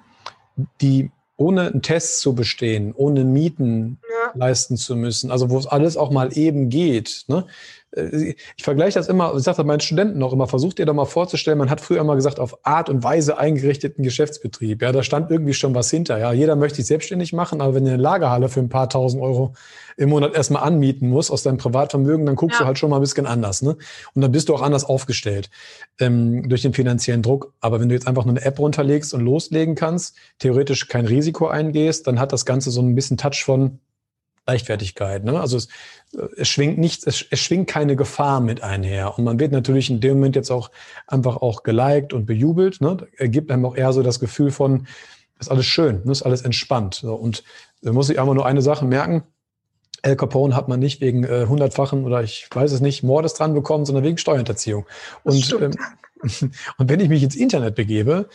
die 0.82 1.12
ohne 1.38 1.72
einen 1.72 1.82
Test 1.82 2.20
zu 2.20 2.36
bestehen, 2.36 2.94
ohne 2.96 3.24
Mieten 3.24 4.00
ja. 4.08 4.21
Leisten 4.36 4.78
zu 4.78 4.96
müssen, 4.96 5.32
also 5.32 5.50
wo 5.50 5.58
es 5.58 5.68
alles 5.68 5.98
auch 5.98 6.12
mal 6.12 6.38
eben 6.38 6.70
geht, 6.70 7.26
ne? 7.28 7.46
Ich 7.94 8.64
vergleiche 8.64 8.98
das 8.98 9.10
immer, 9.10 9.36
ich 9.36 9.44
sage 9.44 9.58
das 9.58 9.66
meinen 9.66 9.82
Studenten 9.82 10.24
auch 10.24 10.32
immer, 10.32 10.48
versucht 10.48 10.80
ihr 10.80 10.86
doch 10.86 10.94
mal 10.94 11.04
vorzustellen, 11.04 11.58
man 11.58 11.70
hat 11.70 11.82
früher 11.82 12.00
immer 12.00 12.16
gesagt, 12.16 12.40
auf 12.40 12.66
Art 12.66 12.90
und 12.90 13.04
Weise 13.04 13.38
eingerichteten 13.38 14.02
Geschäftsbetrieb. 14.02 14.82
Ja, 14.82 14.94
da 14.94 15.04
stand 15.04 15.30
irgendwie 15.30 15.54
schon 15.54 15.76
was 15.76 15.92
hinter. 15.92 16.18
Ja, 16.18 16.32
jeder 16.32 16.56
möchte 16.56 16.78
sich 16.78 16.86
selbstständig 16.86 17.34
machen, 17.34 17.60
aber 17.60 17.76
wenn 17.76 17.84
du 17.84 17.92
eine 17.92 18.02
Lagerhalle 18.02 18.48
für 18.48 18.62
ein 18.62 18.70
paar 18.70 18.88
tausend 18.88 19.22
Euro 19.22 19.56
im 19.98 20.08
Monat 20.08 20.36
erstmal 20.36 20.64
anmieten 20.64 21.10
musst 21.10 21.32
aus 21.32 21.44
deinem 21.44 21.58
Privatvermögen, 21.58 22.26
dann 22.26 22.38
guckst 22.38 22.60
ja. 22.60 22.64
du 22.64 22.68
halt 22.68 22.80
schon 22.80 22.90
mal 22.90 22.96
ein 22.96 23.02
bisschen 23.02 23.26
anders. 23.26 23.62
Ne? 23.62 23.76
Und 24.14 24.22
dann 24.22 24.32
bist 24.32 24.48
du 24.48 24.56
auch 24.56 24.62
anders 24.62 24.86
aufgestellt 24.86 25.50
ähm, 26.00 26.48
durch 26.48 26.62
den 26.62 26.74
finanziellen 26.74 27.22
Druck. 27.22 27.54
Aber 27.60 27.82
wenn 27.82 27.90
du 27.90 27.96
jetzt 27.96 28.08
einfach 28.08 28.24
nur 28.24 28.36
eine 28.36 28.46
App 28.46 28.58
runterlegst 28.58 29.14
und 29.14 29.20
loslegen 29.20 29.76
kannst, 29.76 30.16
theoretisch 30.40 30.88
kein 30.88 31.06
Risiko 31.06 31.48
eingehst, 31.48 32.08
dann 32.08 32.22
hat 32.22 32.32
das 32.32 32.46
Ganze 32.46 32.72
so 32.72 32.82
ein 32.82 32.96
bisschen 32.96 33.18
Touch 33.18 33.44
von, 33.44 33.80
Leichtfertigkeit. 34.52 35.24
Ne? 35.24 35.40
Also 35.40 35.58
es, 35.58 35.68
es 36.38 36.48
schwingt 36.48 36.78
nichts, 36.78 37.06
es, 37.06 37.26
es 37.30 37.40
schwingt 37.40 37.68
keine 37.68 37.96
Gefahr 37.96 38.42
mit 38.42 38.64
einher. 38.64 39.18
Und 39.18 39.24
man 39.24 39.40
wird 39.40 39.52
natürlich 39.52 39.90
in 39.90 40.00
dem 40.02 40.16
Moment 40.16 40.36
jetzt 40.36 40.52
auch 40.52 40.72
einfach 41.08 41.38
auch 41.38 41.64
geliked 41.64 42.14
und 42.14 42.26
bejubelt. 42.26 42.82
Ne? 42.82 42.98
Gibt 43.20 43.52
einem 43.52 43.66
auch 43.66 43.76
eher 43.76 43.94
so 43.94 44.04
das 44.04 44.20
Gefühl 44.20 44.52
von, 44.52 44.88
ist 45.40 45.50
alles 45.50 45.66
schön, 45.66 46.02
ne? 46.04 46.12
ist 46.12 46.24
alles 46.24 46.42
entspannt. 46.42 47.04
Und 47.04 47.44
da 47.82 47.94
muss 47.94 48.10
ich 48.10 48.20
einfach 48.20 48.34
nur 48.34 48.46
eine 48.46 48.62
Sache 48.62 48.86
merken. 48.86 49.24
Al 50.04 50.16
Capone 50.16 50.56
hat 50.56 50.68
man 50.68 50.80
nicht 50.80 51.00
wegen 51.00 51.24
äh, 51.24 51.46
hundertfachen 51.48 52.06
oder 52.06 52.24
ich 52.24 52.48
weiß 52.52 52.72
es 52.72 52.82
nicht, 52.82 53.04
Mordes 53.04 53.36
dran 53.36 53.54
bekommen, 53.54 53.86
sondern 53.86 54.04
wegen 54.04 54.18
Steuerhinterziehung. 54.18 54.86
Und, 55.24 55.56
ähm, 55.62 55.72
und 56.78 56.90
wenn 56.90 57.00
ich 57.00 57.10
mich 57.10 57.24
ins 57.24 57.36
Internet 57.36 57.76
begebe, 57.76 58.28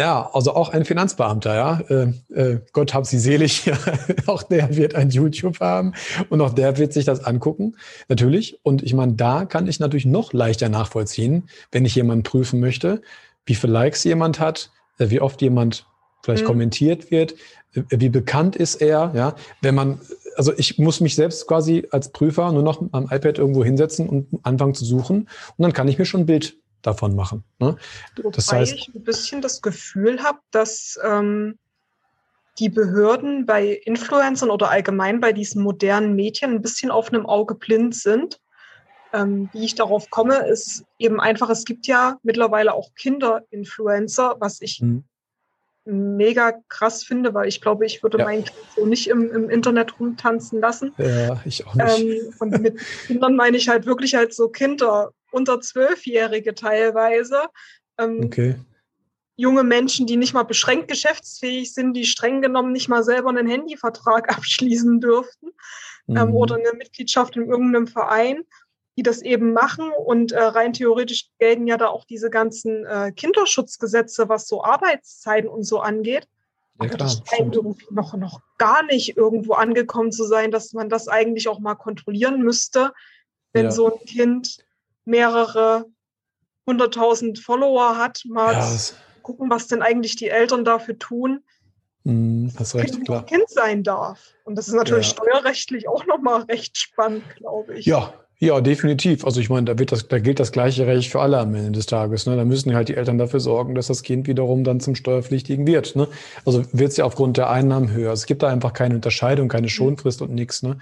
ja, 0.00 0.30
also 0.32 0.54
auch 0.54 0.70
ein 0.70 0.86
Finanzbeamter, 0.86 1.54
ja. 1.54 1.80
Äh, 1.90 2.12
äh, 2.34 2.60
Gott 2.72 2.94
hab 2.94 3.04
sie 3.04 3.18
selig, 3.18 3.66
ja. 3.66 3.76
auch 4.26 4.42
der 4.42 4.74
wird 4.74 4.94
ein 4.94 5.10
YouTube 5.10 5.60
haben 5.60 5.92
und 6.30 6.40
auch 6.40 6.54
der 6.54 6.78
wird 6.78 6.94
sich 6.94 7.04
das 7.04 7.22
angucken, 7.22 7.76
natürlich. 8.08 8.58
Und 8.62 8.82
ich 8.82 8.94
meine, 8.94 9.12
da 9.12 9.44
kann 9.44 9.66
ich 9.66 9.78
natürlich 9.78 10.06
noch 10.06 10.32
leichter 10.32 10.70
nachvollziehen, 10.70 11.50
wenn 11.70 11.84
ich 11.84 11.94
jemanden 11.94 12.22
prüfen 12.22 12.60
möchte, 12.60 13.02
wie 13.44 13.54
viele 13.54 13.74
Likes 13.74 14.02
jemand 14.04 14.40
hat, 14.40 14.70
äh, 14.98 15.10
wie 15.10 15.20
oft 15.20 15.42
jemand 15.42 15.86
vielleicht 16.22 16.44
mhm. 16.44 16.48
kommentiert 16.48 17.10
wird, 17.10 17.34
äh, 17.74 17.82
wie 17.90 18.08
bekannt 18.08 18.56
ist 18.56 18.76
er, 18.76 19.12
ja. 19.14 19.34
Wenn 19.60 19.74
man, 19.74 20.00
also 20.34 20.54
ich 20.56 20.78
muss 20.78 21.00
mich 21.00 21.14
selbst 21.14 21.46
quasi 21.46 21.86
als 21.90 22.10
Prüfer 22.10 22.50
nur 22.52 22.62
noch 22.62 22.82
am 22.92 23.04
iPad 23.04 23.36
irgendwo 23.36 23.62
hinsetzen 23.64 24.08
und 24.08 24.28
anfangen 24.44 24.72
zu 24.72 24.86
suchen 24.86 25.28
und 25.58 25.62
dann 25.62 25.74
kann 25.74 25.88
ich 25.88 25.98
mir 25.98 26.06
schon 26.06 26.22
ein 26.22 26.26
Bild 26.26 26.56
davon 26.82 27.14
machen. 27.14 27.44
Ne? 27.58 27.76
Das 28.32 28.48
Wobei 28.48 28.60
heißt, 28.60 28.74
ich 28.74 28.94
ein 28.94 29.04
bisschen 29.04 29.42
das 29.42 29.62
Gefühl 29.62 30.22
habe, 30.22 30.38
dass 30.50 30.98
ähm, 31.04 31.58
die 32.60 32.68
Behörden 32.68 33.46
bei 33.46 33.80
Influencern 33.84 34.50
oder 34.50 34.70
allgemein 34.70 35.20
bei 35.20 35.32
diesen 35.32 35.62
modernen 35.62 36.14
Medien 36.14 36.52
ein 36.52 36.62
bisschen 36.62 36.90
auf 36.90 37.12
einem 37.12 37.26
Auge 37.26 37.54
blind 37.54 37.94
sind. 37.94 38.40
Ähm, 39.12 39.48
wie 39.52 39.64
ich 39.64 39.74
darauf 39.74 40.08
komme, 40.10 40.46
ist 40.48 40.84
eben 40.98 41.20
einfach, 41.20 41.50
es 41.50 41.64
gibt 41.64 41.88
ja 41.88 42.18
mittlerweile 42.22 42.74
auch 42.74 42.94
Kinder-Influencer, 42.94 44.36
was 44.38 44.60
ich 44.60 44.74
hm. 44.74 45.02
mega 45.84 46.52
krass 46.68 47.02
finde, 47.02 47.34
weil 47.34 47.48
ich 47.48 47.60
glaube, 47.60 47.86
ich 47.86 48.04
würde 48.04 48.18
ja. 48.18 48.24
mein 48.24 48.44
Kind 48.44 48.56
so 48.76 48.86
nicht 48.86 49.08
im, 49.08 49.28
im 49.32 49.50
Internet 49.50 49.98
rumtanzen 49.98 50.60
lassen. 50.60 50.92
Ja, 50.98 51.40
ich 51.44 51.66
auch 51.66 51.74
nicht. 51.74 51.98
Ähm, 51.98 52.34
und 52.38 52.60
mit 52.60 52.78
Kindern 53.06 53.34
meine 53.34 53.56
ich 53.56 53.68
halt 53.68 53.84
wirklich 53.84 54.14
halt 54.14 54.32
so 54.32 54.48
Kinder, 54.48 55.10
unter 55.32 55.60
Zwölfjährige 55.60 56.54
teilweise. 56.54 57.42
Ähm, 57.98 58.20
okay. 58.24 58.56
Junge 59.36 59.64
Menschen, 59.64 60.06
die 60.06 60.16
nicht 60.16 60.34
mal 60.34 60.42
beschränkt 60.42 60.88
geschäftsfähig 60.88 61.72
sind, 61.72 61.94
die 61.94 62.04
streng 62.04 62.42
genommen 62.42 62.72
nicht 62.72 62.88
mal 62.88 63.02
selber 63.02 63.30
einen 63.30 63.48
Handyvertrag 63.48 64.28
abschließen 64.36 65.00
dürften 65.00 65.48
ähm, 66.08 66.14
mhm. 66.14 66.16
ähm, 66.16 66.34
oder 66.34 66.56
eine 66.56 66.72
Mitgliedschaft 66.76 67.36
in 67.36 67.48
irgendeinem 67.48 67.86
Verein, 67.86 68.44
die 68.96 69.02
das 69.02 69.22
eben 69.22 69.52
machen. 69.52 69.90
Und 69.92 70.32
äh, 70.32 70.42
rein 70.42 70.72
theoretisch 70.72 71.30
gelten 71.38 71.66
ja 71.66 71.76
da 71.76 71.88
auch 71.88 72.04
diese 72.04 72.30
ganzen 72.30 72.84
äh, 72.84 73.12
Kinderschutzgesetze, 73.12 74.28
was 74.28 74.46
so 74.46 74.62
Arbeitszeiten 74.62 75.48
und 75.48 75.64
so 75.64 75.80
angeht. 75.80 76.28
Ja, 76.80 76.88
klar, 76.88 76.98
das 76.98 77.22
scheint 77.26 77.54
irgendwie 77.54 77.86
noch, 77.90 78.14
noch 78.14 78.40
gar 78.58 78.82
nicht 78.84 79.16
irgendwo 79.16 79.52
angekommen 79.54 80.12
zu 80.12 80.24
sein, 80.24 80.50
dass 80.50 80.72
man 80.72 80.88
das 80.88 81.08
eigentlich 81.08 81.48
auch 81.48 81.60
mal 81.60 81.74
kontrollieren 81.74 82.42
müsste, 82.42 82.92
wenn 83.52 83.66
ja. 83.66 83.70
so 83.70 83.92
ein 83.92 84.04
Kind 84.06 84.58
mehrere 85.10 85.86
hunderttausend 86.66 87.38
Follower 87.38 87.96
hat, 87.98 88.22
mal 88.26 88.52
ja, 88.54 88.68
gucken, 89.22 89.50
was 89.50 89.66
denn 89.66 89.82
eigentlich 89.82 90.16
die 90.16 90.28
Eltern 90.28 90.64
dafür 90.64 90.98
tun. 90.98 91.42
Mm, 92.04 92.48
hast 92.56 92.74
recht, 92.74 92.94
kind, 92.94 93.06
klar. 93.06 93.26
Kind 93.26 93.48
sein 93.48 93.82
darf. 93.82 94.34
Und 94.44 94.56
das 94.56 94.68
ist 94.68 94.74
natürlich 94.74 95.12
ja. 95.12 95.16
steuerrechtlich 95.16 95.88
auch 95.88 96.06
nochmal 96.06 96.42
recht 96.42 96.78
spannend, 96.78 97.24
glaube 97.36 97.78
ich. 97.78 97.86
Ja, 97.86 98.14
ja, 98.42 98.62
definitiv. 98.62 99.26
Also 99.26 99.38
ich 99.38 99.50
meine, 99.50 99.66
da, 99.66 99.78
wird 99.78 99.92
das, 99.92 100.08
da 100.08 100.18
gilt 100.18 100.40
das 100.40 100.50
gleiche 100.50 100.86
Recht 100.86 101.10
für 101.10 101.20
alle 101.20 101.38
am 101.38 101.54
Ende 101.54 101.72
des 101.72 101.84
Tages. 101.84 102.24
Ne? 102.24 102.36
Da 102.36 102.46
müssen 102.46 102.74
halt 102.74 102.88
die 102.88 102.96
Eltern 102.96 103.18
dafür 103.18 103.38
sorgen, 103.38 103.74
dass 103.74 103.88
das 103.88 104.02
Kind 104.02 104.26
wiederum 104.28 104.64
dann 104.64 104.80
zum 104.80 104.94
Steuerpflichtigen 104.94 105.66
wird. 105.66 105.94
Ne? 105.94 106.08
Also 106.46 106.64
wird 106.72 106.90
es 106.90 106.96
ja 106.96 107.04
aufgrund 107.04 107.36
der 107.36 107.50
Einnahmen 107.50 107.92
höher. 107.92 108.14
Es 108.14 108.24
gibt 108.24 108.42
da 108.42 108.48
einfach 108.48 108.72
keine 108.72 108.94
Unterscheidung, 108.94 109.48
keine 109.48 109.66
mhm. 109.66 109.70
Schonfrist 109.70 110.22
und 110.22 110.32
nichts. 110.32 110.62
Ne? 110.62 110.78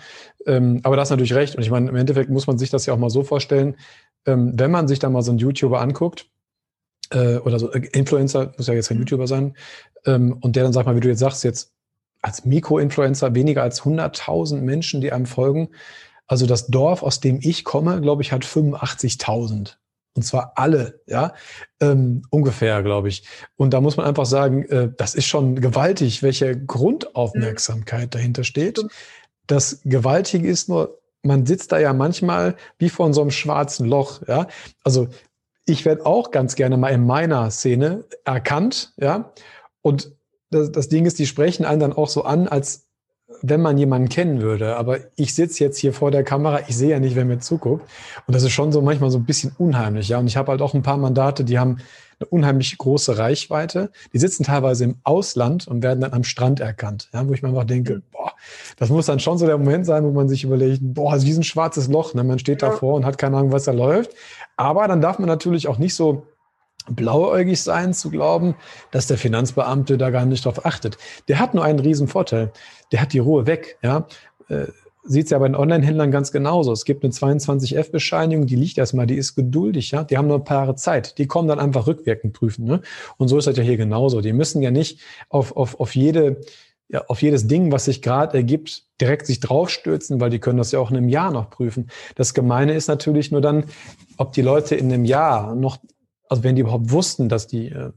Ähm, 0.47 0.78
aber 0.85 0.94
das 0.94 1.08
ist 1.08 1.11
natürlich 1.11 1.35
recht. 1.35 1.56
Und 1.56 1.62
ich 1.62 1.70
meine, 1.70 1.88
im 1.88 1.97
Endeffekt 1.97 2.30
muss 2.30 2.47
man 2.47 2.58
sich 2.58 2.70
das 2.70 2.87
ja 2.87 2.94
auch 2.94 2.99
mal 2.99 3.11
so 3.11 3.25
vorstellen, 3.25 3.75
ähm, 4.26 4.52
wenn 4.56 4.70
man 4.70 4.88
sich 4.88 4.98
da 4.98 5.08
mal 5.10 5.22
so 5.22 5.30
einen 5.30 5.38
YouTuber 5.38 5.80
anguckt, 5.80 6.26
äh, 7.10 7.37
oder 7.38 7.58
so, 7.58 7.72
äh, 7.72 7.87
Influencer, 7.92 8.52
muss 8.56 8.66
ja 8.66 8.75
jetzt 8.75 8.88
kein 8.88 8.98
mhm. 8.98 9.04
YouTuber 9.04 9.26
sein, 9.26 9.56
ähm, 10.06 10.38
und 10.40 10.56
der 10.56 10.64
dann 10.64 10.72
sagt 10.72 10.87
mal, 10.87 10.96
wie 10.96 11.00
du 11.00 11.08
jetzt 11.08 11.20
sagst, 11.20 11.44
jetzt 11.44 11.72
als 12.20 12.44
Mikroinfluencer 12.44 13.34
weniger 13.34 13.62
als 13.62 13.82
100.000 13.82 14.60
Menschen, 14.60 15.00
die 15.00 15.12
einem 15.12 15.26
folgen. 15.26 15.70
Also 16.26 16.46
das 16.46 16.66
Dorf, 16.66 17.02
aus 17.02 17.20
dem 17.20 17.38
ich 17.42 17.64
komme, 17.64 18.00
glaube 18.00 18.22
ich, 18.22 18.32
hat 18.32 18.44
85.000. 18.44 19.76
Und 20.14 20.22
zwar 20.22 20.52
alle, 20.56 21.00
ja, 21.06 21.32
ähm, 21.80 22.22
ungefähr, 22.30 22.82
glaube 22.82 23.08
ich. 23.08 23.22
Und 23.56 23.72
da 23.72 23.80
muss 23.80 23.96
man 23.96 24.04
einfach 24.04 24.26
sagen, 24.26 24.64
äh, 24.64 24.90
das 24.96 25.14
ist 25.14 25.26
schon 25.26 25.60
gewaltig, 25.60 26.22
welche 26.22 26.58
Grundaufmerksamkeit 26.58 28.14
dahinter 28.14 28.42
steht. 28.42 28.80
Das 29.46 29.80
Gewaltige 29.84 30.48
ist 30.48 30.68
nur, 30.68 30.98
man 31.22 31.46
sitzt 31.46 31.72
da 31.72 31.78
ja 31.78 31.92
manchmal 31.92 32.56
wie 32.78 32.88
vor 32.88 33.12
so 33.12 33.20
einem 33.20 33.30
schwarzen 33.30 33.87
Loch, 33.87 34.22
ja. 34.26 34.46
Also 34.84 35.08
ich 35.66 35.84
werde 35.84 36.06
auch 36.06 36.30
ganz 36.30 36.54
gerne 36.54 36.76
mal 36.76 36.88
in 36.88 37.06
meiner 37.06 37.50
Szene 37.50 38.04
erkannt, 38.25 38.92
ja. 38.96 39.32
Und 39.82 40.16
das, 40.50 40.72
das 40.72 40.88
Ding 40.88 41.06
ist, 41.06 41.18
die 41.18 41.26
sprechen 41.26 41.64
einen 41.64 41.80
dann 41.80 41.92
auch 41.92 42.08
so 42.08 42.25
an, 42.25 42.48
als 42.48 42.88
wenn 43.42 43.61
man 43.61 43.78
jemanden 43.78 44.09
kennen 44.09 44.40
würde. 44.40 44.76
Aber 44.76 44.99
ich 45.16 45.35
sitze 45.35 45.64
jetzt 45.64 45.78
hier 45.78 45.92
vor 45.92 46.11
der 46.11 46.25
Kamera, 46.25 46.61
ich 46.68 46.76
sehe 46.76 46.90
ja 46.90 47.00
nicht, 47.00 47.16
wer 47.16 47.25
mir 47.25 47.38
zuguckt. 47.38 47.88
Und 48.26 48.35
das 48.35 48.42
ist 48.42 48.52
schon 48.52 48.73
so 48.73 48.83
manchmal 48.83 49.11
so 49.11 49.18
ein 49.18 49.25
bisschen 49.25 49.52
unheimlich, 49.59 50.09
ja. 50.09 50.18
Und 50.18 50.26
ich 50.26 50.37
habe 50.37 50.50
halt 50.50 50.62
auch 50.62 50.75
ein 50.75 50.83
paar 50.83 50.97
Mandate, 50.97 51.45
die 51.45 51.59
haben 51.59 51.78
eine 52.21 52.28
unheimlich 52.28 52.76
große 52.76 53.16
Reichweite. 53.16 53.90
Die 54.12 54.18
sitzen 54.18 54.45
teilweise 54.45 54.85
im 54.85 54.97
Ausland 55.04 55.68
und 55.68 55.83
werden 55.83 56.00
dann 56.00 56.12
am 56.12 56.25
Strand 56.25 56.61
erkannt. 56.61 57.09
Ja, 57.12 57.26
wo 57.28 57.33
ich 57.33 57.42
mir 57.42 57.49
einfach 57.49 57.64
denke, 57.64 57.97
mhm. 57.97 58.02
boah, 58.11 58.33
das 58.76 58.88
muss 58.90 59.07
dann 59.07 59.21
schon 59.21 59.38
so 59.38 59.47
der 59.47 59.59
Moment 59.59 59.87
sein, 59.87 60.04
wo 60.04 60.11
man 60.11 60.28
sich 60.28 60.45
überlegt, 60.45 60.80
boah, 60.83 61.21
wie 61.23 61.33
ein 61.33 61.45
schwarzes 61.45 61.88
Loch. 61.88 62.14
Ne? 62.14 62.25
Man 62.25 62.38
steht 62.38 62.62
davor 62.62 62.95
und 62.95 63.04
hat 63.04 63.18
keine 63.18 63.37
Ahnung, 63.37 63.52
was 63.52 63.64
da 63.64 63.73
läuft. 63.73 64.12
Aber 64.57 64.88
dann 64.88 65.00
darf 65.00 65.18
man 65.18 65.28
natürlich 65.28 65.68
auch 65.68 65.78
nicht 65.78 65.95
so 65.95 66.26
blauäugig 66.90 67.62
sein, 67.62 67.95
zu 67.95 68.11
glauben, 68.11 68.54
dass 68.90 69.07
der 69.07 69.18
Finanzbeamte 69.18 69.99
da 69.99 70.11
gar 70.11 70.26
nicht 70.26 70.45
drauf 70.45 70.64
achtet. 70.64 70.99
Der 71.28 71.38
hat 71.38 71.54
nur 71.54 71.64
einen 71.64 71.78
riesen 71.78 72.09
Vorteil. 72.09 72.52
Der 72.92 73.00
hat 73.00 73.12
die 73.12 73.18
Ruhe 73.18 73.47
weg. 73.47 73.78
Ja, 73.83 74.07
äh, 74.49 74.66
sieht 75.09 75.25
es 75.25 75.30
ja 75.30 75.38
bei 75.38 75.49
den 75.49 75.57
Online-Händlern 75.57 76.11
ganz 76.11 76.33
genauso. 76.33 76.73
Es 76.73 76.85
gibt 76.85 77.02
eine 77.02 77.12
22F-Bescheinigung, 77.12 78.47
die 78.47 78.57
liegt 78.57 78.78
erstmal, 78.78 79.07
die 79.07 79.16
ist 79.16 79.35
geduldig, 79.35 79.90
ja. 79.90 80.04
Die 80.04 80.18
haben 80.18 80.28
nur 80.28 80.38
ein 80.38 80.45
paar 80.45 80.59
Jahre 80.59 80.75
Zeit. 80.75 81.18
Die 81.18 81.26
kommen 81.26 81.49
dann 81.49 81.59
einfach 81.59 81.87
rückwirkend 81.87 82.35
prüfen. 82.35 82.64
Ne? 82.64 82.83
Und 83.16 83.28
so 83.28 83.38
ist 83.38 83.47
das 83.47 83.57
ja 83.57 83.62
hier 83.62 83.76
genauso. 83.76 84.21
Die 84.21 84.33
müssen 84.33 84.62
ja 84.62 84.71
nicht 84.71 85.00
auf, 85.28 85.57
auf, 85.57 85.80
auf 85.80 85.95
jede, 85.95 86.40
ja, 86.88 87.04
auf 87.09 87.23
jedes 87.23 87.47
Ding, 87.47 87.73
was 87.73 87.87
sich 87.87 88.02
gerade 88.02 88.37
ergibt, 88.37 88.85
direkt 89.00 89.26
sich 89.26 89.40
draufstürzen, 89.40 90.21
weil 90.21 90.30
die 90.30 90.38
können 90.38 90.59
das 90.59 90.73
ja 90.73 90.78
auch 90.78 90.90
in 90.90 90.97
einem 90.97 91.09
Jahr 91.09 91.30
noch 91.30 91.50
prüfen. 91.50 91.90
Das 92.14 92.35
Gemeine 92.35 92.75
ist 92.75 92.88
natürlich 92.88 93.30
nur 93.30 93.40
dann, 93.40 93.64
ob 94.16 94.33
die 94.33 94.42
Leute 94.42 94.75
in 94.75 94.92
einem 94.92 95.04
Jahr 95.04 95.54
noch, 95.54 95.78
also 96.28 96.44
wenn 96.44 96.56
die 96.56 96.62
überhaupt 96.62 96.90
wussten, 96.90 97.28
dass 97.28 97.47
die 97.47 97.68
äh, 97.68 97.90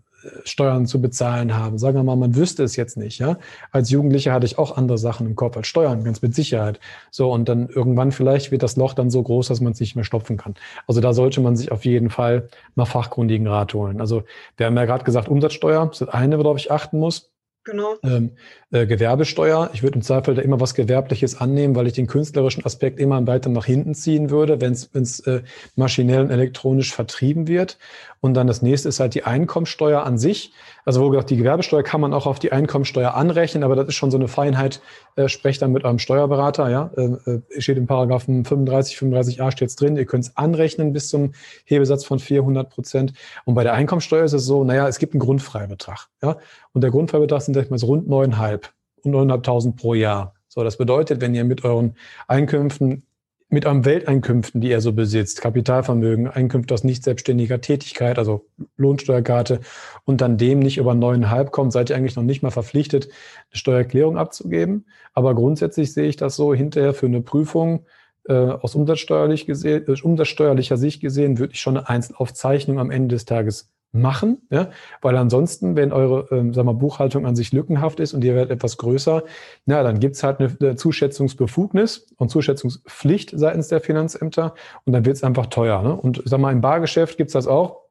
Steuern 0.44 0.86
zu 0.86 1.02
bezahlen 1.02 1.56
haben. 1.58 1.78
Sagen 1.78 1.98
wir 1.98 2.04
mal, 2.04 2.16
man 2.16 2.36
wüsste 2.36 2.64
es 2.64 2.76
jetzt 2.76 2.98
nicht. 2.98 3.20
Ja? 3.20 3.38
Als 3.72 3.90
Jugendlicher 3.90 4.34
hatte 4.34 4.46
ich 4.46 4.58
auch 4.58 4.78
andere 4.78 4.98
Sachen 4.98 5.26
im 5.26 5.36
Kopf 5.36 5.58
als 5.58 5.68
Steuern, 5.68 6.04
ganz 6.04 6.22
mit 6.22 6.36
Sicherheit. 6.36 6.80
So, 7.10 7.32
und 7.32 7.50
dann 7.50 7.70
irgendwann 7.70 8.12
vielleicht 8.12 8.52
wird 8.52 8.64
das 8.64 8.76
Loch 8.76 8.94
dann 8.94 9.10
so 9.10 9.22
groß, 9.24 9.48
dass 9.48 9.62
man 9.62 9.74
es 9.74 9.80
nicht 9.80 9.96
mehr 9.96 10.06
stopfen 10.06 10.38
kann. 10.38 10.56
Also 10.88 11.02
da 11.02 11.14
sollte 11.14 11.42
man 11.42 11.56
sich 11.56 11.72
auf 11.72 11.86
jeden 11.86 12.10
Fall 12.10 12.50
mal 12.76 12.86
fachkundigen 12.86 13.48
Rat 13.48 13.74
holen. 13.74 14.00
Also 14.00 14.24
wir 14.58 14.68
haben 14.68 14.78
ja 14.78 14.86
gerade 14.86 15.04
gesagt, 15.04 15.28
Umsatzsteuer, 15.28 15.88
das 15.88 16.02
ist 16.02 16.08
das 16.08 16.10
eine, 16.10 16.38
worauf 16.38 16.58
ich 16.58 16.72
achten 16.72 17.00
muss. 17.00 17.32
Genau. 17.64 17.94
Ähm, 18.02 18.32
äh, 18.72 18.88
Gewerbesteuer. 18.88 19.70
Ich 19.74 19.84
würde 19.84 19.96
im 19.96 20.02
Zweifel 20.02 20.34
da 20.34 20.42
immer 20.42 20.60
was 20.60 20.74
Gewerbliches 20.74 21.40
annehmen, 21.40 21.76
weil 21.76 21.86
ich 21.86 21.94
den 21.94 22.08
künstlerischen 22.08 22.66
Aspekt 22.66 23.00
immer 23.00 23.26
weiter 23.28 23.50
nach 23.50 23.66
hinten 23.66 23.94
ziehen 23.94 24.32
würde, 24.32 24.62
wenn 24.62 24.74
es 24.74 25.20
äh, 25.22 25.44
maschinell 25.76 26.22
und 26.22 26.32
elektronisch 26.32 26.92
vertrieben 26.92 27.48
wird. 27.48 27.78
Und 28.22 28.36
dann 28.36 28.46
das 28.46 28.62
nächste 28.62 28.88
ist 28.88 29.00
halt 29.00 29.16
die 29.16 29.24
Einkommensteuer 29.24 30.04
an 30.04 30.20
sich. 30.20 30.54
Also 30.86 31.02
wo 31.02 31.10
gesagt, 31.10 31.32
die 31.32 31.38
Gewerbesteuer 31.38 31.82
kann 31.82 32.00
man 32.00 32.14
auch 32.14 32.28
auf 32.28 32.38
die 32.38 32.52
Einkommensteuer 32.52 33.16
anrechnen, 33.16 33.64
aber 33.64 33.76
das 33.76 33.88
ist 33.88 33.96
schon 33.96 34.12
so 34.12 34.18
eine 34.18 34.28
Feinheit. 34.28 34.80
Äh, 35.16 35.28
sprecht 35.28 35.62
dann 35.64 35.72
mit 35.72 35.84
eurem 35.84 35.98
Steuerberater. 35.98 36.70
Ja, 36.70 36.92
äh, 36.96 37.32
äh 37.32 37.62
steht 37.62 37.78
im 37.78 37.88
Paragraphen 37.88 38.46
35, 38.46 38.98
35a 38.98 39.52
steht 39.52 39.82
drin. 39.82 39.98
Ihr 39.98 40.06
könnt 40.06 40.26
es 40.26 40.38
anrechnen 40.38 40.94
bis 40.94 41.10
zum 41.10 41.34
Hebesatz 41.66 42.06
von 42.06 42.20
400 42.20 42.70
Prozent. 42.70 43.14
Und 43.46 43.56
bei 43.56 43.64
der 43.64 43.74
Einkommensteuer 43.74 44.24
ist 44.24 44.34
es 44.34 44.46
so, 44.46 44.64
naja, 44.64 44.88
es 44.88 45.00
gibt 45.00 45.14
einen 45.14 45.22
Grundfreibetrag. 45.22 46.08
Ja, 46.22 46.38
und 46.74 46.82
der 46.82 46.92
Grundfreibetrag 46.92 47.42
sind 47.42 47.72
mal 47.72 47.80
so 47.80 47.88
rund 47.88 48.08
neuneinhalb 48.08 48.70
und 49.04 49.14
9.500 49.14 49.76
pro 49.76 49.96
Jahr. 49.96 50.36
So, 50.48 50.64
das 50.64 50.78
bedeutet, 50.78 51.22
wenn 51.22 51.34
ihr 51.34 51.44
mit 51.44 51.64
euren 51.64 51.96
Einkünften 52.28 53.04
mit 53.52 53.66
eurem 53.66 53.84
Welteinkünften, 53.84 54.62
die 54.62 54.70
ihr 54.70 54.80
so 54.80 54.94
besitzt, 54.94 55.42
Kapitalvermögen, 55.42 56.28
Einkünfte 56.28 56.74
aus 56.74 56.84
nicht 56.84 57.04
selbstständiger 57.04 57.60
Tätigkeit, 57.60 58.18
also 58.18 58.46
Lohnsteuerkarte, 58.78 59.60
und 60.06 60.22
dann 60.22 60.38
dem 60.38 60.60
nicht 60.60 60.78
über 60.78 60.96
neuneinhalb 60.96 61.52
kommt, 61.52 61.74
seid 61.74 61.90
ihr 61.90 61.98
eigentlich 61.98 62.16
noch 62.16 62.24
nicht 62.24 62.44
mal 62.44 62.52
verpflichtet, 62.52 63.06
eine 63.06 63.58
Steuererklärung 63.58 64.18
abzugeben. 64.18 64.86
Aber 65.14 65.36
grundsätzlich 65.36 65.94
sehe 65.94 66.08
ich 66.08 66.16
das 66.16 66.38
so 66.38 66.54
hinterher 66.54 66.94
für 66.94 67.08
eine 67.08 67.22
Prüfung 67.22 67.86
äh, 68.28 68.34
aus 68.34 68.76
umsatzsteuerlich 68.76 69.46
gesehen, 69.46 69.86
äh, 69.88 70.02
umsatzsteuerlicher 70.02 70.78
Sicht 70.78 71.02
gesehen, 71.02 71.38
würde 71.38 71.54
ich 71.54 71.60
schon 71.60 71.78
eine 71.78 71.90
Einzelaufzeichnung 71.90 72.80
am 72.80 72.90
Ende 72.90 73.16
des 73.16 73.26
Tages 73.26 73.70
machen, 73.92 74.42
ja? 74.50 74.70
weil 75.02 75.18
ansonsten, 75.18 75.76
wenn 75.76 75.92
eure 75.92 76.28
ähm, 76.32 76.54
sag 76.54 76.66
mal, 76.66 76.74
Buchhaltung 76.74 77.26
an 77.26 77.36
sich 77.36 77.52
lückenhaft 77.52 78.00
ist 78.00 78.14
und 78.14 78.24
ihr 78.24 78.36
werdet 78.36 78.52
etwas 78.52 78.78
größer, 78.78 79.24
na, 79.66 79.84
dann 79.84 80.00
gibt's 80.00 80.24
halt 80.24 80.40
eine, 80.40 80.56
eine 80.60 80.76
Zuschätzungsbefugnis 80.76 82.08
und 82.18 82.30
Zuschätzungspflicht 82.30 83.34
seitens 83.36 83.68
der 83.68 83.82
Finanzämter 83.82 84.56
und 84.86 84.94
dann 84.94 85.06
wird's 85.06 85.24
einfach 85.24 85.48
teuer. 85.48 85.82
Ne? 85.82 85.94
Und 85.94 86.22
sag 86.26 86.40
mal, 86.40 86.52
im 86.52 86.62
Bargeschäft 86.62 87.18
gibt's 87.18 87.34
das 87.34 87.48
auch. 87.48 87.82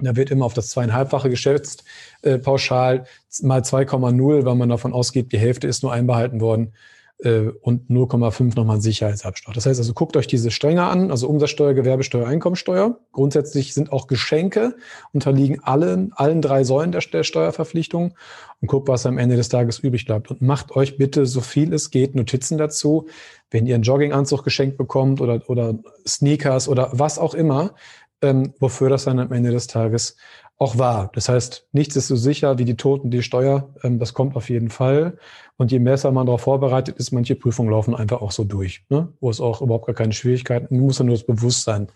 Da 0.00 0.14
wird 0.14 0.30
immer 0.30 0.44
auf 0.44 0.54
das 0.54 0.70
zweieinhalbfache 0.70 1.30
geschätzt, 1.30 1.82
äh, 2.22 2.38
pauschal 2.38 3.04
mal 3.42 3.62
2,0, 3.62 4.44
weil 4.44 4.54
man 4.54 4.68
davon 4.68 4.92
ausgeht, 4.92 5.32
die 5.32 5.38
Hälfte 5.38 5.66
ist 5.66 5.82
nur 5.82 5.92
einbehalten 5.92 6.40
worden 6.40 6.72
und 7.20 7.90
0,5 7.90 8.54
nochmal 8.54 8.76
ein 8.76 8.80
Sicherheitsabschlag. 8.80 9.52
Das 9.54 9.66
heißt 9.66 9.80
also, 9.80 9.92
guckt 9.92 10.16
euch 10.16 10.28
diese 10.28 10.52
Stränge 10.52 10.84
an, 10.84 11.10
also 11.10 11.28
Umsatzsteuer, 11.28 11.74
Gewerbesteuer, 11.74 12.28
Einkommensteuer. 12.28 13.00
Grundsätzlich 13.10 13.74
sind 13.74 13.92
auch 13.92 14.06
Geschenke, 14.06 14.76
unterliegen 15.12 15.58
allen, 15.64 16.12
allen 16.14 16.40
drei 16.42 16.62
Säulen 16.62 16.92
der, 16.92 17.00
der 17.00 17.24
Steuerverpflichtung 17.24 18.14
und 18.60 18.68
guckt, 18.68 18.86
was 18.86 19.04
am 19.04 19.18
Ende 19.18 19.34
des 19.34 19.48
Tages 19.48 19.80
übrig 19.80 20.04
bleibt. 20.04 20.30
Und 20.30 20.42
macht 20.42 20.76
euch 20.76 20.96
bitte, 20.96 21.26
so 21.26 21.40
viel 21.40 21.72
es 21.72 21.90
geht, 21.90 22.14
Notizen 22.14 22.56
dazu. 22.56 23.08
Wenn 23.50 23.66
ihr 23.66 23.74
einen 23.74 23.82
Jogginganzug 23.82 24.44
geschenkt 24.44 24.78
bekommt 24.78 25.20
oder, 25.20 25.42
oder 25.48 25.74
Sneakers 26.06 26.68
oder 26.68 26.90
was 26.92 27.18
auch 27.18 27.34
immer, 27.34 27.74
ähm, 28.22 28.54
wofür 28.60 28.90
das 28.90 29.04
dann 29.04 29.18
am 29.18 29.32
Ende 29.32 29.50
des 29.50 29.66
Tages 29.66 30.16
auch 30.58 30.76
war. 30.76 31.10
Das 31.14 31.28
heißt, 31.28 31.68
nichts 31.72 31.94
ist 31.96 32.08
so 32.08 32.16
sicher 32.16 32.58
wie 32.58 32.64
die 32.64 32.76
Toten, 32.76 33.10
die 33.10 33.22
Steuer. 33.22 33.72
Ähm, 33.82 33.98
das 33.98 34.12
kommt 34.12 34.36
auf 34.36 34.50
jeden 34.50 34.70
Fall. 34.70 35.18
Und 35.58 35.72
je 35.72 35.80
besser 35.80 36.12
man 36.12 36.26
darauf 36.26 36.42
vorbereitet 36.42 36.96
ist, 36.98 37.10
manche 37.12 37.34
Prüfungen 37.34 37.70
laufen 37.70 37.94
einfach 37.94 38.22
auch 38.22 38.30
so 38.30 38.44
durch, 38.44 38.84
ne? 38.88 39.12
wo 39.20 39.28
es 39.28 39.40
auch 39.40 39.60
überhaupt 39.60 39.86
gar 39.86 39.94
keine 39.94 40.12
Schwierigkeiten, 40.12 40.76
man 40.76 40.86
muss 40.86 40.98
ja 40.98 41.04
nur 41.04 41.16
das 41.16 41.26
Bewusstsein 41.26 41.88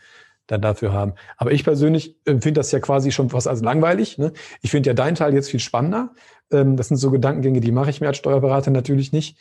dann 0.49 0.61
dafür 0.61 0.93
haben. 0.93 1.15
Aber 1.37 1.53
ich 1.53 1.63
persönlich 1.63 2.17
finde 2.27 2.55
das 2.55 2.73
ja 2.73 2.81
quasi 2.81 3.13
schon 3.13 3.31
fast 3.31 3.47
als 3.47 3.63
langweilig. 3.63 4.19
Ne? 4.19 4.33
Ich 4.61 4.73
finde 4.73 4.91
ja 4.91 4.95
deinen 4.95 5.15
Teil 5.15 5.33
jetzt 5.33 5.49
viel 5.49 5.61
spannender. 5.61 6.11
Ähm, 6.51 6.77
das 6.77 6.89
sind 6.89 6.97
so 6.97 7.13
Gedankengänge, 7.13 7.61
die 7.61 7.71
mache 7.71 7.91
ich 7.91 8.01
mir 8.01 8.09
als 8.09 8.19
Steuerberater 8.19 8.73
natürlich 8.73 9.13
nicht. 9.13 9.39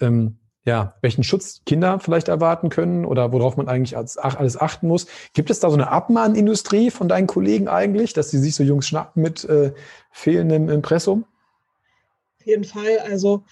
Ähm, 0.00 0.38
ja, 0.64 0.94
welchen 1.00 1.24
Schutz 1.24 1.62
Kinder 1.64 2.00
vielleicht 2.00 2.28
erwarten 2.28 2.70
können 2.70 3.04
oder 3.04 3.32
worauf 3.32 3.56
man 3.56 3.68
eigentlich 3.68 3.96
als, 3.96 4.16
alles 4.16 4.60
achten 4.60 4.88
muss. 4.88 5.06
Gibt 5.32 5.50
es 5.50 5.60
da 5.60 5.70
so 5.70 5.76
eine 5.76 5.90
Abmahnindustrie 5.90 6.90
von 6.90 7.08
deinen 7.08 7.28
Kollegen 7.28 7.68
eigentlich, 7.68 8.12
dass 8.12 8.30
sie 8.30 8.38
sich 8.38 8.54
so 8.54 8.64
Jungs 8.64 8.86
schnappen 8.86 9.22
mit 9.22 9.44
äh, 9.44 9.72
fehlendem 10.10 10.68
Impressum? 10.68 11.24
Jeden 12.46 12.64
Fall. 12.64 12.98
Also, 13.00 13.44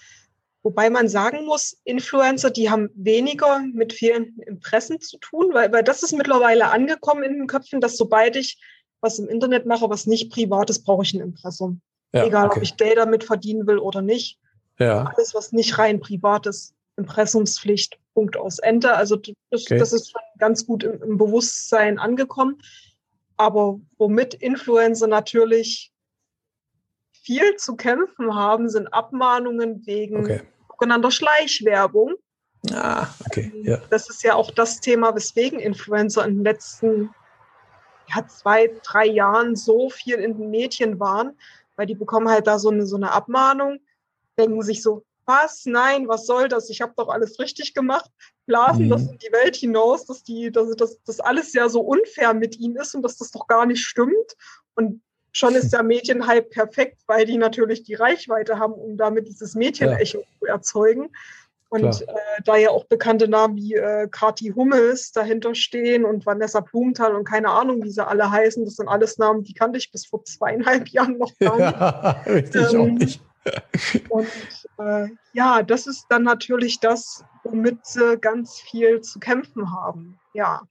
wobei 0.63 0.89
man 0.89 1.07
sagen 1.07 1.45
muss, 1.45 1.77
Influencer, 1.83 2.49
die 2.49 2.69
haben 2.69 2.89
weniger 2.95 3.59
mit 3.73 3.93
vielen 3.93 4.39
Impressen 4.39 4.99
zu 4.99 5.17
tun, 5.17 5.53
weil, 5.53 5.71
weil 5.71 5.83
das 5.83 6.03
ist 6.03 6.13
mittlerweile 6.13 6.71
angekommen 6.71 7.23
in 7.23 7.33
den 7.33 7.47
Köpfen, 7.47 7.81
dass 7.81 7.97
sobald 7.97 8.35
ich 8.35 8.59
was 9.01 9.19
im 9.19 9.29
Internet 9.29 9.65
mache, 9.65 9.89
was 9.89 10.07
nicht 10.07 10.31
privat 10.31 10.69
ist, 10.69 10.83
brauche 10.83 11.03
ich 11.03 11.13
ein 11.13 11.21
Impressum. 11.21 11.81
Ja, 12.13 12.25
Egal, 12.25 12.47
okay. 12.47 12.57
ob 12.57 12.63
ich 12.63 12.75
Data 12.75 12.95
damit 12.95 13.23
verdienen 13.23 13.67
will 13.67 13.77
oder 13.77 14.01
nicht. 14.01 14.39
Ja. 14.79 15.05
Alles, 15.15 15.35
was 15.35 15.51
nicht 15.51 15.77
rein 15.77 15.99
privat 15.99 16.47
ist, 16.47 16.73
Impressumspflicht, 16.97 17.99
Punkt 18.13 18.37
aus 18.37 18.59
Ende. 18.59 18.95
Also 18.95 19.17
das, 19.17 19.63
okay. 19.65 19.77
das 19.77 19.93
ist 19.93 20.11
schon 20.11 20.21
ganz 20.39 20.65
gut 20.65 20.83
im, 20.83 21.01
im 21.03 21.17
Bewusstsein 21.17 21.99
angekommen. 21.99 22.57
Aber 23.37 23.79
womit 23.97 24.33
Influencer 24.33 25.07
natürlich 25.07 25.91
viel 27.25 27.55
zu 27.55 27.75
kämpfen 27.75 28.35
haben, 28.35 28.69
sind 28.69 28.93
Abmahnungen 28.93 29.85
wegen 29.85 30.19
okay. 30.19 30.41
sogenannter 30.69 31.11
Schleichwerbung. 31.11 32.13
Ah, 32.71 33.07
okay. 33.25 33.51
Ähm, 33.53 33.65
ja. 33.65 33.77
Das 33.89 34.09
ist 34.09 34.23
ja 34.23 34.35
auch 34.35 34.51
das 34.51 34.79
Thema, 34.79 35.15
weswegen 35.15 35.59
Influencer 35.59 36.25
in 36.25 36.35
den 36.35 36.43
letzten 36.43 37.09
ja, 38.13 38.25
zwei, 38.27 38.71
drei 38.83 39.05
Jahren 39.05 39.55
so 39.55 39.89
viel 39.89 40.15
in 40.15 40.37
den 40.37 40.51
Medien 40.51 40.99
waren, 40.99 41.37
weil 41.75 41.87
die 41.87 41.95
bekommen 41.95 42.29
halt 42.29 42.47
da 42.47 42.59
so 42.59 42.69
eine, 42.69 42.85
so 42.85 42.95
eine 42.95 43.11
Abmahnung, 43.11 43.79
denken 44.37 44.61
sich 44.61 44.83
so, 44.83 45.03
was? 45.25 45.65
Nein, 45.65 46.07
was 46.07 46.27
soll 46.27 46.47
das? 46.47 46.69
Ich 46.69 46.81
habe 46.81 46.93
doch 46.95 47.09
alles 47.09 47.39
richtig 47.39 47.73
gemacht. 47.73 48.11
Blasen 48.45 48.85
mhm. 48.85 48.89
das 48.89 49.07
in 49.07 49.17
die 49.17 49.31
Welt 49.31 49.55
hinaus, 49.55 50.05
dass 50.05 50.23
die, 50.23 50.51
dass, 50.51 50.75
dass 50.75 51.01
das 51.03 51.19
alles 51.19 51.53
ja 51.53 51.67
so 51.67 51.81
unfair 51.81 52.35
mit 52.35 52.59
ihnen 52.59 52.75
ist 52.75 52.93
und 52.93 53.01
dass 53.01 53.17
das 53.17 53.31
doch 53.31 53.47
gar 53.47 53.65
nicht 53.65 53.83
stimmt. 53.83 54.35
Und 54.75 55.01
schon 55.35 55.53
ist 55.53 55.73
der 55.73 55.83
Medienhype 55.83 56.49
perfekt, 56.49 57.01
weil 57.07 57.25
die 57.25 57.37
natürlich 57.37 57.83
die 57.83 57.93
Reichweite 57.93 58.57
haben, 58.57 58.73
um 58.73 58.95
damit 58.95 59.27
dieses 59.27 59.53
Mädchenecho 59.53 60.19
ja. 60.19 60.23
zu 60.39 60.45
erzeugen. 60.45 61.09
Und 61.67 62.03
äh, 62.03 62.05
da 62.45 62.55
ja 62.55 62.69
auch 62.69 62.85
bekannte 62.85 63.27
Namen 63.27 63.57
wie 63.57 63.73
äh, 63.73 64.07
Kati 64.09 64.53
Hummels 64.55 65.11
dahinter 65.11 65.53
stehen 65.53 66.05
und 66.05 66.25
Vanessa 66.25 66.61
Blumenthal 66.61 67.15
und 67.15 67.25
keine 67.25 67.49
Ahnung, 67.49 67.83
wie 67.83 67.89
sie 67.89 68.05
alle 68.05 68.31
heißen, 68.31 68.63
das 68.63 68.75
sind 68.75 68.87
alles 68.87 69.17
Namen, 69.17 69.43
die 69.43 69.53
kannte 69.53 69.77
ich 69.77 69.91
bis 69.91 70.05
vor 70.05 70.23
zweieinhalb 70.23 70.87
Jahren 70.89 71.17
noch 71.17 71.37
gar 71.39 71.57
nicht. 71.57 71.79
Ja, 71.79 72.09
richtig 72.27 72.73
ähm, 72.73 72.81
auch 72.81 72.85
nicht. 72.85 73.21
und 74.09 74.27
äh, 74.77 75.09
ja, 75.33 75.63
das 75.63 75.85
ist 75.85 76.05
dann 76.09 76.23
natürlich 76.23 76.79
das, 76.79 77.25
womit 77.43 77.85
sie 77.85 78.17
ganz 78.19 78.61
viel 78.61 79.01
zu 79.01 79.19
kämpfen 79.19 79.73
haben. 79.73 80.17
Ja. 80.33 80.61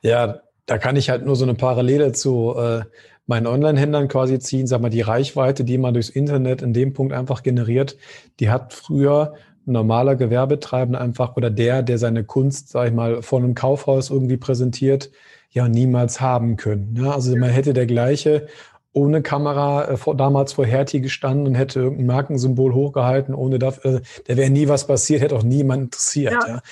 Ja, 0.00 0.40
da 0.66 0.78
kann 0.78 0.96
ich 0.96 1.10
halt 1.10 1.26
nur 1.26 1.36
so 1.36 1.44
eine 1.44 1.54
Parallele 1.54 2.12
zu 2.12 2.54
äh, 2.56 2.84
meinen 3.26 3.46
Online-Händlern 3.46 4.08
quasi 4.08 4.38
ziehen, 4.38 4.66
sag 4.66 4.80
mal, 4.80 4.90
die 4.90 5.00
Reichweite, 5.00 5.64
die 5.64 5.78
man 5.78 5.94
durchs 5.94 6.10
Internet 6.10 6.62
in 6.62 6.72
dem 6.72 6.92
Punkt 6.92 7.12
einfach 7.12 7.42
generiert, 7.42 7.96
die 8.40 8.50
hat 8.50 8.74
früher 8.74 9.34
ein 9.66 9.72
normaler 9.72 10.14
Gewerbetreibender 10.16 11.00
einfach 11.00 11.36
oder 11.36 11.50
der, 11.50 11.82
der 11.82 11.98
seine 11.98 12.24
Kunst, 12.24 12.68
sag 12.68 12.88
ich 12.88 12.94
mal, 12.94 13.22
vor 13.22 13.38
einem 13.38 13.54
Kaufhaus 13.54 14.10
irgendwie 14.10 14.36
präsentiert, 14.36 15.10
ja 15.50 15.68
niemals 15.68 16.20
haben 16.20 16.56
können. 16.56 16.96
Ja, 16.98 17.12
also 17.12 17.34
man 17.36 17.50
hätte 17.50 17.72
der 17.72 17.86
gleiche 17.86 18.46
ohne 18.92 19.22
Kamera 19.22 19.88
äh, 19.88 19.96
vor, 19.96 20.16
damals 20.16 20.52
vor 20.52 20.64
Hertie 20.66 21.00
gestanden 21.00 21.48
und 21.48 21.54
hätte 21.56 21.80
irgendein 21.80 22.06
Markensymbol 22.06 22.74
hochgehalten, 22.74 23.34
ohne 23.34 23.58
dafür, 23.58 23.96
äh, 23.96 24.00
da 24.26 24.36
wäre 24.36 24.50
nie 24.50 24.68
was 24.68 24.86
passiert, 24.86 25.20
hätte 25.20 25.36
auch 25.36 25.42
niemand 25.42 25.84
interessiert. 25.84 26.32
Ja. 26.32 26.48
ja. 26.48 26.62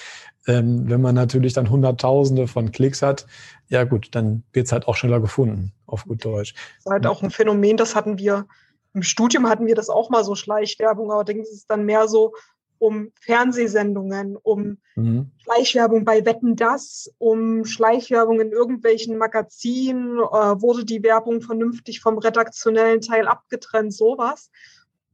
Ähm, 0.46 0.88
wenn 0.88 1.00
man 1.00 1.14
natürlich 1.14 1.52
dann 1.52 1.70
Hunderttausende 1.70 2.48
von 2.48 2.72
Klicks 2.72 3.02
hat, 3.02 3.26
ja 3.68 3.84
gut, 3.84 4.08
dann 4.12 4.42
wird 4.52 4.66
es 4.66 4.72
halt 4.72 4.88
auch 4.88 4.96
schneller 4.96 5.20
gefunden, 5.20 5.72
auf 5.86 6.04
gut 6.04 6.24
Deutsch. 6.24 6.54
Das 6.54 6.86
ist 6.86 6.90
halt 6.90 7.06
auch 7.06 7.22
ein 7.22 7.30
Phänomen, 7.30 7.76
das 7.76 7.94
hatten 7.94 8.18
wir 8.18 8.46
im 8.94 9.02
Studium 9.02 9.48
hatten 9.48 9.66
wir 9.66 9.74
das 9.74 9.88
auch 9.88 10.10
mal 10.10 10.24
so 10.24 10.34
Schleichwerbung, 10.34 11.06
aber 11.06 11.20
allerdings 11.20 11.48
ist 11.48 11.56
es 11.56 11.66
dann 11.66 11.84
mehr 11.84 12.08
so 12.08 12.34
um 12.78 13.12
Fernsehsendungen, 13.20 14.36
um 14.36 14.78
mhm. 14.96 15.30
Schleichwerbung 15.38 16.04
bei 16.04 16.26
Wetten 16.26 16.56
das, 16.56 17.14
um 17.18 17.64
Schleichwerbung 17.64 18.40
in 18.40 18.50
irgendwelchen 18.50 19.18
Magazinen, 19.18 20.18
äh, 20.18 20.60
wurde 20.60 20.84
die 20.84 21.02
Werbung 21.02 21.42
vernünftig 21.42 22.00
vom 22.00 22.18
redaktionellen 22.18 23.00
Teil 23.00 23.28
abgetrennt, 23.28 23.94
sowas. 23.94 24.50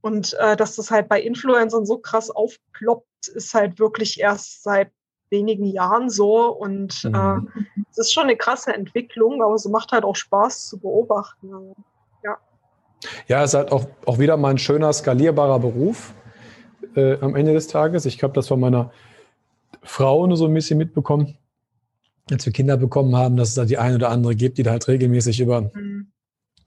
Und 0.00 0.34
äh, 0.40 0.56
dass 0.56 0.76
das 0.76 0.90
halt 0.90 1.08
bei 1.08 1.20
Influencern 1.20 1.84
so 1.84 1.98
krass 1.98 2.30
aufploppt, 2.30 3.28
ist 3.28 3.52
halt 3.52 3.78
wirklich 3.78 4.18
erst 4.18 4.62
seit 4.62 4.90
wenigen 5.30 5.64
Jahren 5.66 6.10
so. 6.10 6.48
Und 6.48 7.04
mhm. 7.04 7.14
äh, 7.14 7.62
es 7.90 7.98
ist 7.98 8.12
schon 8.12 8.24
eine 8.24 8.36
krasse 8.36 8.74
Entwicklung, 8.74 9.42
aber 9.42 9.54
es 9.54 9.64
macht 9.66 9.92
halt 9.92 10.04
auch 10.04 10.16
Spaß 10.16 10.68
zu 10.68 10.78
beobachten. 10.78 11.74
Ja. 12.22 12.38
Ja, 13.26 13.42
es 13.42 13.50
ist 13.50 13.54
halt 13.54 13.72
auch, 13.72 13.86
auch 14.06 14.18
wieder 14.18 14.36
mal 14.36 14.50
ein 14.50 14.58
schöner, 14.58 14.92
skalierbarer 14.92 15.58
Beruf 15.60 16.14
äh, 16.94 17.18
am 17.20 17.36
Ende 17.36 17.52
des 17.52 17.68
Tages. 17.68 18.06
Ich 18.06 18.22
habe 18.22 18.32
das 18.32 18.48
von 18.48 18.60
meiner 18.60 18.90
Frau 19.82 20.26
nur 20.26 20.36
so 20.36 20.46
ein 20.46 20.54
bisschen 20.54 20.78
mitbekommen, 20.78 21.36
als 22.30 22.44
wir 22.44 22.52
Kinder 22.52 22.76
bekommen 22.76 23.16
haben, 23.16 23.36
dass 23.36 23.50
es 23.50 23.54
da 23.54 23.64
die 23.64 23.78
eine 23.78 23.96
oder 23.96 24.10
andere 24.10 24.34
gibt, 24.34 24.58
die 24.58 24.62
da 24.62 24.72
halt 24.72 24.88
regelmäßig 24.88 25.40
über 25.40 25.70
mhm 25.74 26.08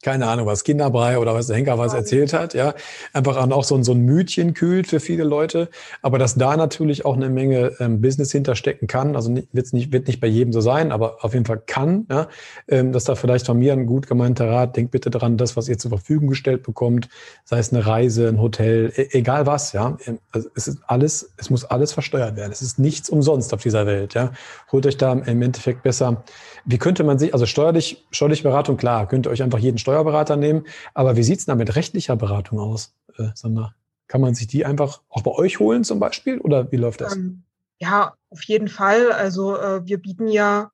keine 0.01 0.27
Ahnung, 0.27 0.45
was 0.45 0.63
Kinderbrei 0.63 1.19
oder 1.19 1.33
was 1.33 1.47
der 1.47 1.55
Henker 1.57 1.77
was 1.77 1.93
erzählt 1.93 2.33
hat, 2.33 2.53
ja. 2.53 2.73
Einfach 3.13 3.37
auch 3.51 3.63
so 3.63 3.75
ein, 3.75 3.83
so 3.83 3.91
ein 3.91 4.01
Mütchen 4.01 4.53
kühlt 4.53 4.87
für 4.87 4.99
viele 4.99 5.23
Leute. 5.23 5.69
Aber 6.01 6.17
dass 6.17 6.35
da 6.35 6.57
natürlich 6.57 7.05
auch 7.05 7.15
eine 7.15 7.29
Menge 7.29 7.73
ähm, 7.79 8.01
Business 8.01 8.31
hinterstecken 8.31 8.87
kann, 8.87 9.15
also 9.15 9.35
wird's 9.51 9.73
nicht, 9.73 9.91
wird 9.91 10.07
nicht 10.07 10.19
bei 10.19 10.27
jedem 10.27 10.53
so 10.53 10.61
sein, 10.61 10.91
aber 10.91 11.23
auf 11.23 11.33
jeden 11.33 11.45
Fall 11.45 11.61
kann, 11.65 12.07
ja. 12.09 12.27
Ähm, 12.67 12.91
dass 12.91 13.03
da 13.03 13.15
vielleicht 13.15 13.45
von 13.45 13.59
mir 13.59 13.73
ein 13.73 13.85
gut 13.85 14.07
gemeinter 14.07 14.49
Rat, 14.49 14.75
denkt 14.75 14.91
bitte 14.91 15.09
dran, 15.09 15.37
das, 15.37 15.55
was 15.55 15.69
ihr 15.69 15.77
zur 15.77 15.89
Verfügung 15.89 16.29
gestellt 16.29 16.63
bekommt, 16.63 17.07
sei 17.43 17.59
es 17.59 17.71
eine 17.71 17.85
Reise, 17.85 18.27
ein 18.27 18.41
Hotel, 18.41 18.91
e 18.95 19.07
egal 19.11 19.45
was, 19.45 19.73
ja. 19.73 19.97
Ähm, 20.05 20.19
also 20.31 20.49
es 20.55 20.67
ist 20.67 20.79
alles, 20.87 21.31
es 21.37 21.49
muss 21.49 21.65
alles 21.65 21.93
versteuert 21.93 22.35
werden. 22.35 22.51
Es 22.51 22.61
ist 22.61 22.79
nichts 22.79 23.09
umsonst 23.09 23.53
auf 23.53 23.61
dieser 23.61 23.85
Welt, 23.85 24.13
ja. 24.15 24.31
Holt 24.71 24.85
euch 24.85 24.97
da 24.97 25.13
im 25.13 25.41
Endeffekt 25.41 25.83
besser. 25.83 26.23
Wie 26.65 26.77
könnte 26.77 27.03
man 27.03 27.19
sich, 27.19 27.33
also 27.33 27.45
steuerlich, 27.45 28.05
steuerliche 28.11 28.43
Beratung, 28.43 28.77
klar, 28.77 29.07
könnt 29.07 29.27
ihr 29.27 29.31
euch 29.31 29.43
einfach 29.43 29.59
jeden 29.59 29.77
Steuer 29.77 29.90
Steuerberater 29.91 30.37
nehmen. 30.37 30.65
Aber 30.93 31.15
wie 31.17 31.23
sieht 31.23 31.39
es 31.39 31.45
da 31.45 31.55
mit 31.55 31.75
rechtlicher 31.75 32.15
Beratung 32.15 32.59
aus, 32.59 32.93
äh, 33.17 33.29
Sandra? 33.35 33.75
Kann 34.07 34.21
man 34.21 34.35
sich 34.35 34.47
die 34.47 34.65
einfach 34.65 35.01
auch 35.09 35.21
bei 35.21 35.31
euch 35.31 35.59
holen 35.59 35.83
zum 35.83 35.99
Beispiel 35.99 36.39
oder 36.39 36.71
wie 36.71 36.77
läuft 36.77 37.01
das? 37.01 37.15
Ähm, 37.15 37.43
Ja, 37.79 38.15
auf 38.29 38.43
jeden 38.43 38.67
Fall. 38.67 39.11
Also 39.11 39.57
äh, 39.57 39.85
wir 39.85 39.97
bieten 39.97 40.27
ja 40.27 40.71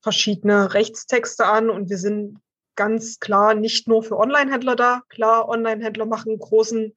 verschiedene 0.00 0.72
Rechtstexte 0.74 1.46
an 1.46 1.68
und 1.70 1.90
wir 1.90 1.98
sind 1.98 2.38
ganz 2.76 3.18
klar 3.18 3.54
nicht 3.54 3.88
nur 3.88 4.02
für 4.02 4.16
Online-Händler 4.16 4.76
da. 4.76 5.02
Klar, 5.08 5.48
Online-Händler 5.48 6.06
machen 6.06 6.30
einen 6.30 6.38
großen 6.38 6.94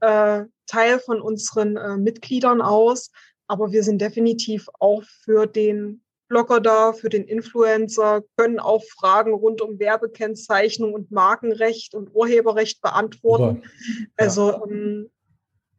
äh, 0.00 0.44
Teil 0.66 0.98
von 1.00 1.20
unseren 1.20 1.76
äh, 1.76 1.96
Mitgliedern 1.96 2.62
aus, 2.62 3.10
aber 3.46 3.72
wir 3.72 3.82
sind 3.82 4.00
definitiv 4.00 4.68
auch 4.78 5.02
für 5.24 5.46
den 5.46 6.02
Blogger 6.30 6.60
da, 6.60 6.92
für 6.92 7.08
den 7.08 7.24
Influencer, 7.24 8.22
können 8.36 8.60
auch 8.60 8.82
Fragen 8.84 9.34
rund 9.34 9.60
um 9.60 9.78
Werbekennzeichnung 9.78 10.94
und 10.94 11.10
Markenrecht 11.10 11.94
und 11.94 12.14
Urheberrecht 12.14 12.80
beantworten. 12.80 13.62
Ja. 13.62 14.06
Also 14.16 14.64
ähm, 14.64 15.10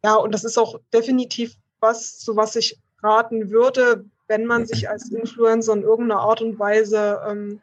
ja, 0.04 0.16
und 0.16 0.34
das 0.34 0.44
ist 0.44 0.58
auch 0.58 0.80
definitiv 0.94 1.56
was, 1.80 2.20
zu 2.20 2.36
was 2.36 2.56
ich 2.58 2.78
raten 3.02 3.50
würde, 3.50 4.06
wenn 4.28 4.46
man 4.46 4.66
sich 4.66 4.90
als 4.90 5.10
Influencer 5.12 5.74
in 5.74 5.84
irgendeiner 5.84 6.22
Art 6.22 6.42
und 6.42 6.60
Weise 6.60 7.22
ähm, 7.28 7.62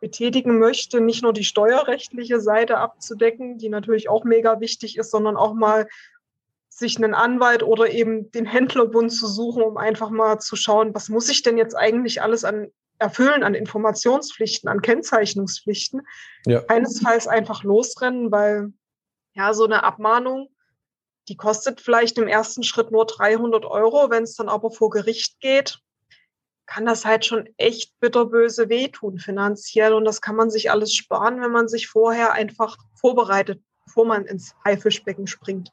betätigen 0.00 0.58
möchte, 0.58 1.00
nicht 1.00 1.22
nur 1.22 1.32
die 1.32 1.44
steuerrechtliche 1.44 2.40
Seite 2.40 2.78
abzudecken, 2.78 3.58
die 3.58 3.68
natürlich 3.68 4.08
auch 4.08 4.24
mega 4.24 4.58
wichtig 4.58 4.98
ist, 4.98 5.10
sondern 5.10 5.36
auch 5.36 5.54
mal 5.54 5.86
sich 6.82 6.96
einen 6.96 7.14
Anwalt 7.14 7.62
oder 7.62 7.90
eben 7.90 8.30
den 8.32 8.44
Händlerbund 8.44 9.12
zu 9.12 9.26
suchen, 9.26 9.62
um 9.62 9.76
einfach 9.76 10.10
mal 10.10 10.38
zu 10.40 10.56
schauen, 10.56 10.94
was 10.94 11.08
muss 11.08 11.28
ich 11.28 11.42
denn 11.42 11.56
jetzt 11.56 11.74
eigentlich 11.74 12.20
alles 12.20 12.44
an 12.44 12.68
erfüllen 12.98 13.42
an 13.42 13.54
Informationspflichten, 13.54 14.68
an 14.68 14.80
Kennzeichnungspflichten. 14.80 16.02
Ja. 16.46 16.60
Keinesfalls 16.60 17.26
einfach 17.26 17.64
losrennen, 17.64 18.30
weil 18.30 18.72
ja, 19.34 19.52
so 19.54 19.64
eine 19.64 19.82
Abmahnung, 19.82 20.48
die 21.28 21.36
kostet 21.36 21.80
vielleicht 21.80 22.18
im 22.18 22.28
ersten 22.28 22.62
Schritt 22.62 22.90
nur 22.90 23.06
300 23.06 23.64
Euro. 23.64 24.10
Wenn 24.10 24.22
es 24.22 24.36
dann 24.36 24.48
aber 24.48 24.70
vor 24.70 24.90
Gericht 24.90 25.40
geht, 25.40 25.80
kann 26.66 26.86
das 26.86 27.04
halt 27.04 27.24
schon 27.24 27.48
echt 27.56 27.98
bitterböse 28.00 28.68
wehtun 28.68 29.18
finanziell. 29.18 29.94
Und 29.94 30.04
das 30.04 30.20
kann 30.20 30.36
man 30.36 30.50
sich 30.50 30.70
alles 30.70 30.94
sparen, 30.94 31.40
wenn 31.40 31.52
man 31.52 31.68
sich 31.68 31.88
vorher 31.88 32.32
einfach 32.32 32.76
vorbereitet, 32.94 33.60
bevor 33.84 34.06
man 34.06 34.26
ins 34.26 34.54
Haifischbecken 34.64 35.26
springt. 35.26 35.70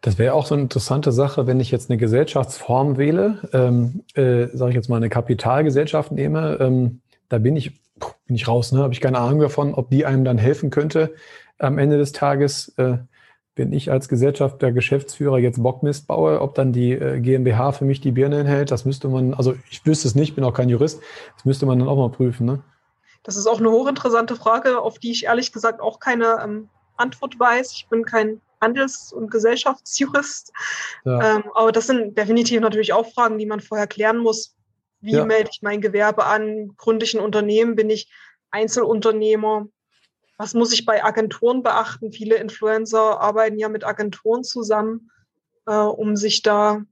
Das 0.00 0.18
wäre 0.18 0.34
auch 0.34 0.46
so 0.46 0.54
eine 0.54 0.64
interessante 0.64 1.12
Sache, 1.12 1.46
wenn 1.46 1.60
ich 1.60 1.70
jetzt 1.70 1.90
eine 1.90 1.98
Gesellschaftsform 1.98 2.96
wähle, 2.98 3.48
ähm, 3.52 4.02
äh, 4.14 4.48
sage 4.52 4.70
ich 4.70 4.76
jetzt 4.76 4.88
mal 4.88 4.96
eine 4.96 5.08
Kapitalgesellschaft 5.08 6.12
nehme, 6.12 6.58
ähm, 6.60 7.00
da 7.28 7.38
bin 7.38 7.56
ich, 7.56 7.80
bin 8.26 8.36
ich 8.36 8.48
raus, 8.48 8.72
ne? 8.72 8.80
habe 8.80 8.92
ich 8.92 9.00
keine 9.00 9.18
Ahnung 9.18 9.40
davon, 9.40 9.74
ob 9.74 9.90
die 9.90 10.04
einem 10.04 10.24
dann 10.24 10.38
helfen 10.38 10.70
könnte. 10.70 11.14
Am 11.58 11.78
Ende 11.78 11.98
des 11.98 12.12
Tages, 12.12 12.74
äh, 12.78 12.98
wenn 13.54 13.72
ich 13.72 13.90
als 13.90 14.08
Gesellschaft 14.08 14.60
der 14.60 14.72
Geschäftsführer 14.72 15.38
jetzt 15.38 15.62
Bockmist 15.62 16.06
baue, 16.06 16.40
ob 16.40 16.54
dann 16.54 16.72
die 16.72 16.92
äh, 16.92 17.20
GmbH 17.20 17.72
für 17.72 17.84
mich 17.84 18.00
die 18.00 18.12
Birne 18.12 18.40
enthält, 18.40 18.70
das 18.70 18.84
müsste 18.84 19.08
man, 19.08 19.34
also 19.34 19.54
ich 19.70 19.84
wüsste 19.86 20.08
es 20.08 20.14
nicht, 20.14 20.34
bin 20.34 20.44
auch 20.44 20.52
kein 20.52 20.68
Jurist, 20.68 21.00
das 21.36 21.44
müsste 21.44 21.64
man 21.64 21.78
dann 21.78 21.88
auch 21.88 21.96
mal 21.96 22.10
prüfen. 22.10 22.46
Ne? 22.46 22.62
Das 23.22 23.36
ist 23.36 23.46
auch 23.46 23.58
eine 23.58 23.70
hochinteressante 23.70 24.36
Frage, 24.36 24.80
auf 24.80 24.98
die 24.98 25.10
ich 25.10 25.24
ehrlich 25.24 25.52
gesagt 25.52 25.80
auch 25.80 26.00
keine 26.00 26.38
ähm, 26.44 26.68
Antwort 26.96 27.40
weiß. 27.40 27.72
Ich 27.72 27.88
bin 27.88 28.04
kein 28.04 28.40
Handels- 28.60 29.12
und 29.12 29.30
Gesellschaftsjurist. 29.30 30.52
Ja. 31.04 31.36
Ähm, 31.36 31.44
aber 31.54 31.72
das 31.72 31.86
sind 31.86 32.16
definitiv 32.16 32.60
natürlich 32.60 32.92
auch 32.92 33.12
Fragen, 33.12 33.38
die 33.38 33.46
man 33.46 33.60
vorher 33.60 33.86
klären 33.86 34.18
muss. 34.18 34.56
Wie 35.00 35.12
ja. 35.12 35.24
melde 35.24 35.50
ich 35.52 35.62
mein 35.62 35.80
Gewerbe 35.80 36.24
an? 36.24 36.74
Gründe 36.76 37.04
ich 37.04 37.14
ein 37.14 37.24
Unternehmen? 37.24 37.76
Bin 37.76 37.90
ich 37.90 38.10
Einzelunternehmer? 38.50 39.68
Was 40.38 40.54
muss 40.54 40.72
ich 40.72 40.84
bei 40.84 41.04
Agenturen 41.04 41.62
beachten? 41.62 42.12
Viele 42.12 42.36
Influencer 42.36 43.20
arbeiten 43.20 43.58
ja 43.58 43.68
mit 43.68 43.84
Agenturen 43.84 44.44
zusammen, 44.44 45.10
äh, 45.66 45.74
um 45.74 46.16
sich 46.16 46.42
da 46.42 46.82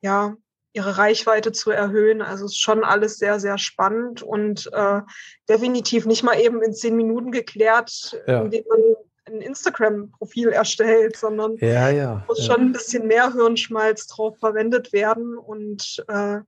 ja 0.00 0.36
ihre 0.72 0.98
Reichweite 0.98 1.52
zu 1.52 1.70
erhöhen. 1.70 2.22
Also 2.22 2.44
ist 2.46 2.60
schon 2.60 2.84
alles 2.84 3.18
sehr, 3.18 3.40
sehr 3.40 3.58
spannend 3.58 4.22
und 4.22 4.70
äh, 4.72 5.00
definitiv 5.48 6.06
nicht 6.06 6.22
mal 6.22 6.38
eben 6.38 6.62
in 6.62 6.74
zehn 6.74 6.96
Minuten 6.96 7.32
geklärt, 7.32 8.20
ja. 8.26 8.42
indem 8.42 8.64
man 8.68 8.80
ein 9.26 9.40
Instagram-Profil 9.40 10.48
erstellt, 10.48 11.16
sondern 11.16 11.56
ja, 11.58 11.90
ja, 11.90 12.24
muss 12.28 12.46
ja. 12.46 12.52
schon 12.52 12.66
ein 12.66 12.72
bisschen 12.72 13.06
mehr 13.06 13.32
Hirnschmalz 13.32 14.06
drauf 14.06 14.38
verwendet 14.38 14.92
werden. 14.92 15.38
Und 15.38 16.04
äh, 16.08 16.38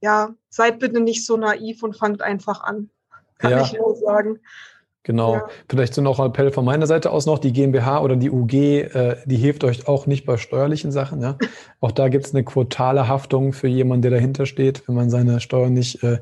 ja, 0.00 0.34
seid 0.48 0.78
bitte 0.78 1.00
nicht 1.00 1.24
so 1.24 1.36
naiv 1.36 1.82
und 1.82 1.96
fangt 1.96 2.22
einfach 2.22 2.62
an. 2.62 2.90
Kann 3.38 3.60
ich 3.60 3.72
nur 3.74 3.96
sagen. 3.96 4.40
Genau. 5.06 5.40
Vielleicht 5.68 5.94
so 5.94 6.02
noch 6.02 6.18
ein 6.18 6.26
Appell 6.26 6.50
von 6.50 6.64
meiner 6.64 6.88
Seite 6.88 7.12
aus 7.12 7.26
noch, 7.26 7.38
die 7.38 7.52
GmbH 7.52 8.00
oder 8.00 8.16
die 8.16 8.28
UG, 8.28 8.52
äh, 8.52 9.16
die 9.24 9.36
hilft 9.36 9.62
euch 9.62 9.86
auch 9.86 10.06
nicht 10.06 10.26
bei 10.26 10.36
steuerlichen 10.36 10.90
Sachen. 10.90 11.22
Ja? 11.22 11.38
auch 11.80 11.92
da 11.92 12.08
gibt 12.08 12.26
es 12.26 12.34
eine 12.34 12.42
quotale 12.42 13.06
Haftung 13.06 13.52
für 13.52 13.68
jemanden, 13.68 14.02
der 14.02 14.10
dahinter 14.10 14.46
steht, 14.46 14.86
wenn 14.88 14.96
man 14.96 15.08
seine 15.08 15.40
Steuern 15.40 15.74
nicht 15.74 16.02
äh, 16.02 16.18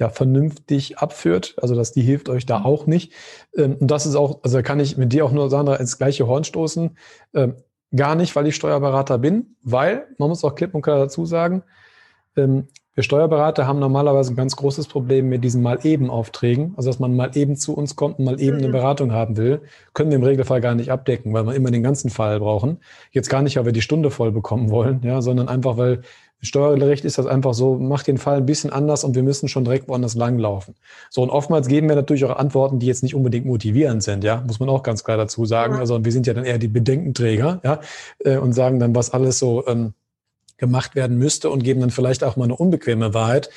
ja, 0.00 0.08
vernünftig 0.08 0.98
abführt. 0.98 1.54
Also 1.60 1.76
dass 1.76 1.92
die 1.92 2.02
hilft 2.02 2.28
euch 2.28 2.46
da 2.46 2.60
mhm. 2.60 2.66
auch 2.66 2.86
nicht. 2.86 3.12
Ähm, 3.56 3.76
und 3.78 3.90
das 3.90 4.06
ist 4.06 4.16
auch, 4.16 4.40
also 4.42 4.60
kann 4.62 4.80
ich 4.80 4.96
mit 4.96 5.12
dir 5.12 5.24
auch 5.24 5.32
nur, 5.32 5.50
Sandra, 5.50 5.76
ins 5.76 5.98
gleiche 5.98 6.26
Horn 6.26 6.42
stoßen. 6.42 6.96
Ähm, 7.34 7.54
gar 7.94 8.14
nicht, 8.14 8.34
weil 8.34 8.46
ich 8.46 8.56
Steuerberater 8.56 9.18
bin, 9.18 9.56
weil, 9.62 10.06
man 10.18 10.28
muss 10.28 10.44
auch 10.44 10.54
klipp 10.54 10.74
und 10.74 10.82
klar 10.82 10.98
dazu 10.98 11.26
sagen, 11.26 11.62
ähm, 12.36 12.68
wir 12.94 13.04
Steuerberater 13.04 13.66
haben 13.66 13.78
normalerweise 13.78 14.32
ein 14.32 14.36
ganz 14.36 14.56
großes 14.56 14.88
Problem 14.88 15.28
mit 15.28 15.44
diesen 15.44 15.62
mal 15.62 15.78
eben 15.84 16.10
Aufträgen, 16.10 16.74
also 16.76 16.90
dass 16.90 16.98
man 16.98 17.14
mal 17.14 17.30
eben 17.36 17.56
zu 17.56 17.74
uns 17.74 17.94
kommt 17.94 18.18
und 18.18 18.24
mal 18.24 18.40
eben 18.40 18.58
eine 18.58 18.68
mhm. 18.68 18.72
Beratung 18.72 19.12
haben 19.12 19.36
will, 19.36 19.62
können 19.94 20.10
wir 20.10 20.16
im 20.16 20.24
Regelfall 20.24 20.60
gar 20.60 20.74
nicht 20.74 20.90
abdecken, 20.90 21.32
weil 21.32 21.46
wir 21.46 21.54
immer 21.54 21.70
den 21.70 21.82
ganzen 21.82 22.10
Fall 22.10 22.40
brauchen. 22.40 22.78
Jetzt 23.12 23.28
gar 23.28 23.42
nicht, 23.42 23.56
weil 23.56 23.64
wir 23.64 23.72
die 23.72 23.82
Stunde 23.82 24.10
voll 24.10 24.32
bekommen 24.32 24.70
wollen, 24.70 25.00
ja, 25.04 25.22
sondern 25.22 25.48
einfach, 25.48 25.76
weil 25.76 26.02
Steuerrecht 26.42 27.04
ist 27.04 27.18
das 27.18 27.26
einfach 27.26 27.54
so, 27.54 27.76
macht 27.76 28.06
den 28.06 28.18
Fall 28.18 28.38
ein 28.38 28.46
bisschen 28.46 28.70
anders 28.70 29.04
und 29.04 29.14
wir 29.14 29.22
müssen 29.22 29.48
schon 29.48 29.64
direkt 29.64 29.88
woanders 29.88 30.14
langlaufen. 30.14 30.74
So, 31.10 31.22
und 31.22 31.30
oftmals 31.30 31.68
geben 31.68 31.88
wir 31.88 31.96
natürlich 31.96 32.24
auch 32.24 32.36
Antworten, 32.36 32.78
die 32.78 32.86
jetzt 32.86 33.02
nicht 33.02 33.14
unbedingt 33.14 33.46
motivierend 33.46 34.02
sind, 34.02 34.24
ja, 34.24 34.42
muss 34.46 34.60
man 34.60 34.68
auch 34.68 34.82
ganz 34.82 35.04
klar 35.04 35.16
dazu 35.16 35.44
sagen. 35.44 35.76
Also 35.76 36.04
wir 36.04 36.12
sind 36.12 36.26
ja 36.26 36.34
dann 36.34 36.44
eher 36.44 36.58
die 36.58 36.68
Bedenkenträger, 36.68 37.60
ja, 37.62 37.80
äh, 38.24 38.38
und 38.38 38.52
sagen 38.52 38.80
dann, 38.80 38.94
was 38.94 39.10
alles 39.10 39.38
so 39.38 39.66
ähm, 39.66 39.92
gemacht 40.56 40.94
werden 40.94 41.18
müsste 41.18 41.50
und 41.50 41.64
geben 41.64 41.80
dann 41.80 41.90
vielleicht 41.90 42.22
auch 42.22 42.36
mal 42.36 42.44
eine 42.44 42.56
unbequeme 42.56 43.12
Wahrheit. 43.12 43.50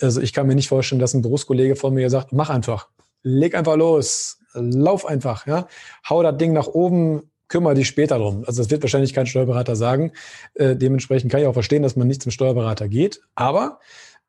Also 0.00 0.20
ich 0.20 0.32
kann 0.32 0.46
mir 0.46 0.54
nicht 0.54 0.68
vorstellen, 0.68 1.00
dass 1.00 1.14
ein 1.14 1.22
Berufskollege 1.22 1.76
von 1.76 1.94
mir 1.94 2.10
sagt, 2.10 2.32
mach 2.32 2.50
einfach, 2.50 2.88
leg 3.22 3.54
einfach 3.54 3.76
los, 3.76 4.38
lauf 4.54 5.06
einfach, 5.06 5.46
ja, 5.46 5.68
hau 6.08 6.22
das 6.22 6.36
Ding 6.38 6.52
nach 6.52 6.66
oben, 6.66 7.30
kümmere 7.48 7.74
dich 7.74 7.88
später 7.88 8.18
drum. 8.18 8.44
Also 8.46 8.62
das 8.62 8.70
wird 8.70 8.82
wahrscheinlich 8.82 9.14
kein 9.14 9.26
Steuerberater 9.26 9.76
sagen. 9.76 10.12
Äh, 10.54 10.76
dementsprechend 10.76 11.30
kann 11.30 11.40
ich 11.40 11.46
auch 11.46 11.52
verstehen, 11.52 11.82
dass 11.82 11.96
man 11.96 12.08
nicht 12.08 12.22
zum 12.22 12.32
Steuerberater 12.32 12.88
geht. 12.88 13.20
Aber 13.34 13.80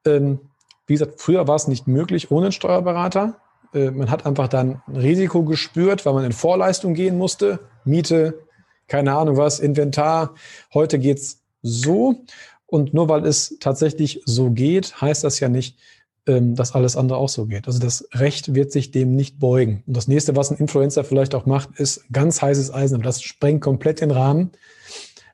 ähm, 0.06 0.40
wie 0.86 0.94
gesagt, 0.94 1.20
früher 1.22 1.48
war 1.48 1.56
es 1.56 1.68
nicht 1.68 1.88
möglich 1.88 2.32
ohne 2.32 2.48
einen 2.48 2.52
Steuerberater. 2.52 3.38
Äh, 3.74 3.92
man 3.92 4.10
hat 4.10 4.26
einfach 4.26 4.48
dann 4.48 4.82
ein 4.88 4.96
Risiko 4.96 5.44
gespürt, 5.44 6.06
weil 6.06 6.14
man 6.14 6.26
in 6.26 6.32
Vorleistung 6.32 6.94
gehen 6.94 7.18
musste. 7.18 7.60
Miete, 7.84 8.40
keine 8.88 9.14
Ahnung 9.14 9.38
was, 9.38 9.60
Inventar. 9.60 10.36
Heute 10.74 11.00
geht's 11.00 11.44
so. 11.62 12.16
Und 12.66 12.94
nur 12.94 13.10
weil 13.10 13.26
es 13.26 13.58
tatsächlich 13.60 14.22
so 14.26 14.52
geht, 14.52 15.00
heißt 15.02 15.24
das 15.24 15.40
ja 15.40 15.50
nicht, 15.50 15.78
dass 16.28 16.74
alles 16.74 16.96
andere 16.96 17.18
auch 17.18 17.30
so 17.30 17.46
geht. 17.46 17.68
Also 17.68 17.80
das 17.80 18.08
Recht 18.14 18.54
wird 18.54 18.72
sich 18.72 18.92
dem 18.92 19.16
nicht 19.16 19.40
beugen. 19.40 19.84
Und 19.88 19.96
das 19.96 20.08
nächste, 20.08 20.36
was 20.36 20.52
ein 20.52 20.58
Influencer 20.58 21.04
vielleicht 21.04 21.34
auch 21.36 21.46
macht, 21.46 21.80
ist 21.80 22.06
ganz 22.12 22.42
heißes 22.42 22.74
Eisen, 22.74 22.96
aber 22.96 23.04
das 23.04 23.22
sprengt 23.22 23.62
komplett 23.62 24.02
den 24.02 24.12
Rahmen. 24.12 24.52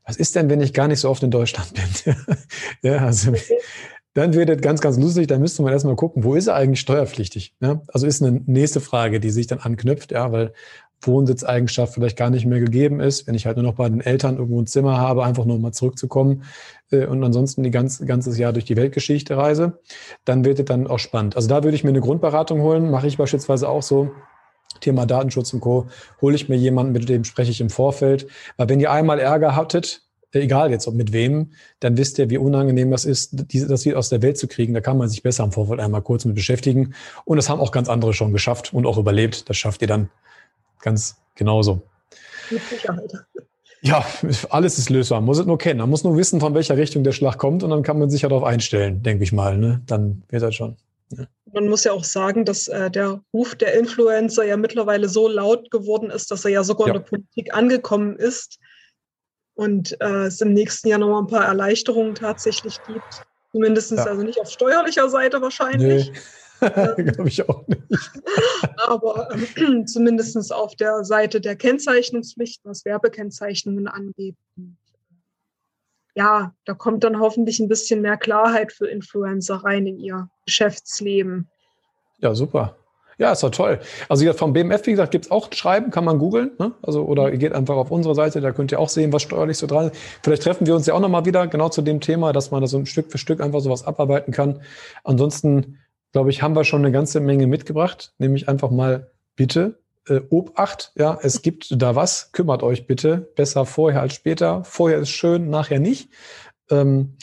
Was 0.06 0.18
ist 0.18 0.36
denn, 0.36 0.50
wenn 0.50 0.62
ich 0.62 0.74
gar 0.74 0.88
nicht 0.88 1.00
so 1.00 1.10
oft 1.10 1.24
in 1.24 1.32
Deutschland 1.32 1.74
bin? 1.74 2.16
ja, 2.82 2.98
also 2.98 3.34
dann 4.14 4.34
wird 4.34 4.50
es 4.50 4.62
ganz, 4.62 4.82
ganz 4.82 4.98
lustig. 4.98 5.28
Dann 5.28 5.42
müsste 5.42 5.64
man 5.64 5.74
erstmal 5.74 5.96
gucken, 5.96 6.24
wo 6.24 6.36
ist 6.36 6.48
er 6.48 6.56
eigentlich 6.56 6.80
steuerpflichtig? 6.80 7.56
Ja, 7.60 7.82
also 7.88 8.06
ist 8.06 8.22
eine 8.22 8.42
nächste 8.46 8.80
Frage, 8.80 9.20
die 9.20 9.32
sich 9.32 9.48
dann 9.48 9.60
anknüpft, 9.60 10.12
ja, 10.12 10.32
weil 10.32 10.54
Wohnsitzeigenschaft 11.08 11.94
vielleicht 11.94 12.18
gar 12.18 12.30
nicht 12.30 12.46
mehr 12.46 12.60
gegeben 12.60 13.00
ist, 13.00 13.28
wenn 13.28 13.36
ich 13.36 13.46
halt 13.46 13.58
nur 13.58 13.66
noch 13.66 13.76
bei 13.76 13.90
den 13.90 14.02
Eltern 14.02 14.38
irgendwo 14.38 14.62
ein 14.62 14.68
Zimmer 14.68 14.98
habe, 14.98 15.24
einfach 15.24 15.46
nur 15.46 15.60
mal 15.60 15.72
zurückzukommen 15.72 16.44
äh, 16.92 17.06
und 17.06 17.24
ansonsten 17.24 17.64
die 17.64 17.72
ganze 17.72 18.06
ganzes 18.06 18.38
Jahr 18.38 18.54
durch 18.54 18.66
die 18.66 18.76
Weltgeschichte 18.76 19.38
reise, 19.38 19.80
dann 20.26 20.46
wird 20.46 20.60
es 20.60 20.66
dann 20.66 20.88
auch 20.88 21.00
spannend. 21.00 21.36
Also 21.36 21.48
da 21.50 21.64
würde 21.64 21.76
ich 21.76 21.84
mir 21.84 21.90
eine 21.90 22.02
Grundberatung 22.02 22.62
holen, 22.62 22.90
mache 22.92 23.08
ich 23.08 23.18
beispielsweise 23.18 23.70
auch 23.70 23.84
so. 23.84 24.12
Thema 24.82 25.06
Datenschutz 25.06 25.54
und 25.54 25.62
Co. 25.62 25.88
hole 26.22 26.36
ich 26.36 26.50
mir 26.50 26.56
jemanden, 26.56 26.94
mit 26.94 27.08
dem 27.08 27.24
spreche 27.24 27.52
ich 27.52 27.62
im 27.62 27.70
Vorfeld. 27.70 28.28
Weil 28.58 28.70
wenn 28.70 28.80
ihr 28.80 28.92
einmal 28.92 29.20
Ärger 29.20 29.56
hattet, 29.56 30.02
egal 30.32 30.72
jetzt 30.72 30.88
ob 30.88 30.96
mit 30.96 31.14
wem, 31.14 31.52
dann 31.80 31.98
wisst 31.98 32.18
ihr, 32.20 32.30
wie 32.30 32.38
unangenehm 32.38 32.92
das 32.92 33.06
ist, 33.06 33.46
das 33.70 33.86
wieder 33.86 33.98
aus 33.98 34.10
der 34.10 34.22
Welt 34.22 34.38
zu 34.38 34.48
kriegen. 34.48 34.74
Da 34.74 34.82
kann 34.82 34.98
man 34.98 35.10
sich 35.10 35.24
besser 35.24 35.44
im 35.44 35.52
Vorfeld 35.52 35.80
einmal 35.80 36.02
kurz 36.02 36.26
mit 36.26 36.36
beschäftigen. 36.36 36.94
Und 37.26 37.38
das 37.38 37.50
haben 37.50 37.60
auch 37.62 37.72
ganz 37.72 37.90
andere 37.90 38.14
schon 38.14 38.34
geschafft 38.34 38.74
und 38.74 38.86
auch 38.86 38.98
überlebt. 38.98 39.50
Das 39.50 39.58
schafft 39.58 39.82
ihr 39.82 39.88
dann 39.88 40.10
ganz 40.84 41.16
genauso. 41.34 41.82
Mit 42.52 42.62
Sicherheit. 42.64 43.12
Ja, 43.82 44.06
alles 44.50 44.78
ist 44.78 44.90
lösbar. 44.90 45.20
Man 45.20 45.26
muss 45.26 45.40
es 45.40 45.46
nur 45.46 45.58
kennen. 45.58 45.80
Man 45.80 45.90
muss 45.90 46.04
nur 46.04 46.16
wissen, 46.16 46.40
von 46.40 46.54
welcher 46.54 46.78
Richtung 46.78 47.04
der 47.04 47.12
Schlag 47.12 47.38
kommt 47.38 47.64
und 47.64 47.70
dann 47.70 47.84
kann 47.84 48.00
man 48.00 48.10
sich 48.10 48.22
ja 48.22 48.30
darauf 48.30 48.44
einstellen, 48.46 49.04
denke 49.04 49.24
ich 49.24 49.34
mal. 49.34 49.58
Ne? 49.58 49.82
Dann 49.88 50.24
wird 50.30 50.44
das 50.44 50.56
schon. 50.56 50.78
Ja. 51.10 51.26
Man 51.52 51.68
muss 51.68 51.84
ja 51.84 51.92
auch 51.92 52.04
sagen, 52.04 52.46
dass 52.46 52.68
äh, 52.68 52.90
der 52.90 53.22
Ruf 53.34 53.56
der 53.56 53.78
Influencer 53.78 54.46
ja 54.46 54.58
mittlerweile 54.58 55.10
so 55.10 55.28
laut 55.28 55.70
geworden 55.70 56.10
ist, 56.12 56.32
dass 56.32 56.46
er 56.46 56.52
ja 56.52 56.64
sogar 56.64 56.88
ja. 56.88 56.94
in 56.94 57.00
der 57.00 57.08
Politik 57.08 57.54
angekommen 57.54 58.16
ist 58.16 58.58
und 59.56 60.00
äh, 60.02 60.26
es 60.28 60.40
im 60.40 60.54
nächsten 60.54 60.88
Jahr 60.88 61.00
nochmal 61.00 61.22
ein 61.22 61.28
paar 61.28 61.46
Erleichterungen 61.46 62.16
tatsächlich 62.16 62.80
gibt. 62.88 63.24
Zumindest 63.52 63.92
ja. 63.92 64.04
also 64.06 64.24
nicht 64.24 64.40
auf 64.40 64.50
steuerlicher 64.50 65.10
Seite 65.10 65.42
wahrscheinlich. 65.42 66.10
Nee. 66.10 66.20
Glaube 66.98 67.28
ich 67.28 67.48
auch 67.48 67.68
nicht. 67.68 67.82
Aber 68.88 69.30
ähm, 69.56 69.88
zumindest 69.88 70.54
auf 70.54 70.76
der 70.76 71.04
Seite 71.04 71.42
der 71.42 71.56
Kennzeichnungspflichten, 71.56 72.70
was 72.70 72.86
Werbekennzeichnungen 72.86 73.88
angeht. 73.88 74.36
Ja, 76.16 76.54
da 76.66 76.74
kommt 76.74 77.04
dann 77.04 77.20
hoffentlich 77.20 77.60
ein 77.60 77.68
bisschen 77.68 78.02
mehr 78.02 78.18
Klarheit 78.18 78.72
für 78.72 78.88
Influencer 78.88 79.56
rein 79.56 79.88
in 79.88 80.00
ihr 80.00 80.30
Geschäftsleben. 80.46 81.50
Ja, 82.20 82.36
super. 82.36 82.78
Ja, 83.18 83.32
ist 83.32 83.44
doch 83.44 83.52
toll. 83.52 83.80
Also 84.10 84.32
vom 84.34 84.54
BMF, 84.54 84.86
wie 84.88 84.92
gesagt, 84.92 85.12
gibt 85.12 85.26
es 85.26 85.32
auch 85.32 85.52
Schreiben, 85.54 85.92
kann 85.92 86.04
man 86.04 86.18
googeln. 86.18 86.52
Ne? 86.58 86.74
Also, 86.82 87.04
oder 87.04 87.32
ihr 87.32 87.38
geht 87.38 87.54
einfach 87.54 87.76
auf 87.76 87.92
unsere 87.92 88.16
Seite, 88.16 88.42
da 88.42 88.52
könnt 88.52 88.72
ihr 88.72 88.80
auch 88.80 88.90
sehen, 88.90 89.14
was 89.14 89.22
steuerlich 89.22 89.58
so 89.58 89.68
dran 89.68 89.92
ist. 89.92 89.98
Vielleicht 90.24 90.44
treffen 90.44 90.66
wir 90.66 90.76
uns 90.76 90.88
ja 90.88 90.94
auch 90.94 91.00
nochmal 91.00 91.26
wieder 91.26 91.46
genau 91.48 91.70
zu 91.70 91.82
dem 91.82 92.02
Thema, 92.02 92.34
dass 92.34 92.52
man 92.52 92.62
da 92.62 92.68
so 92.68 92.78
ein 92.78 92.86
Stück 92.86 93.12
für 93.12 93.18
Stück 93.18 93.40
einfach 93.40 93.60
sowas 93.62 93.86
abarbeiten 93.86 94.34
kann. 94.34 94.62
Ansonsten, 95.04 95.80
glaube 96.14 96.30
ich, 96.30 96.42
haben 96.42 96.56
wir 96.56 96.64
schon 96.64 96.82
eine 96.82 96.94
ganze 96.94 97.20
Menge 97.20 97.48
mitgebracht, 97.48 98.14
nämlich 98.18 98.48
einfach 98.48 98.72
mal 98.72 99.12
bitte 99.36 99.80
äh, 100.08 100.22
Obacht, 100.30 100.92
ja, 100.96 101.18
es 101.22 101.42
gibt 101.42 101.82
da 101.82 101.96
was, 101.96 102.32
kümmert 102.32 102.64
euch 102.64 102.88
bitte, 102.88 103.32
besser 103.36 103.66
vorher 103.66 104.02
als 104.02 104.14
später. 104.14 104.64
Vorher 104.64 105.00
ist 105.00 105.10
schön, 105.10 105.50
nachher 105.50 105.80
nicht. 105.80 106.10
Ähm, 106.70 107.14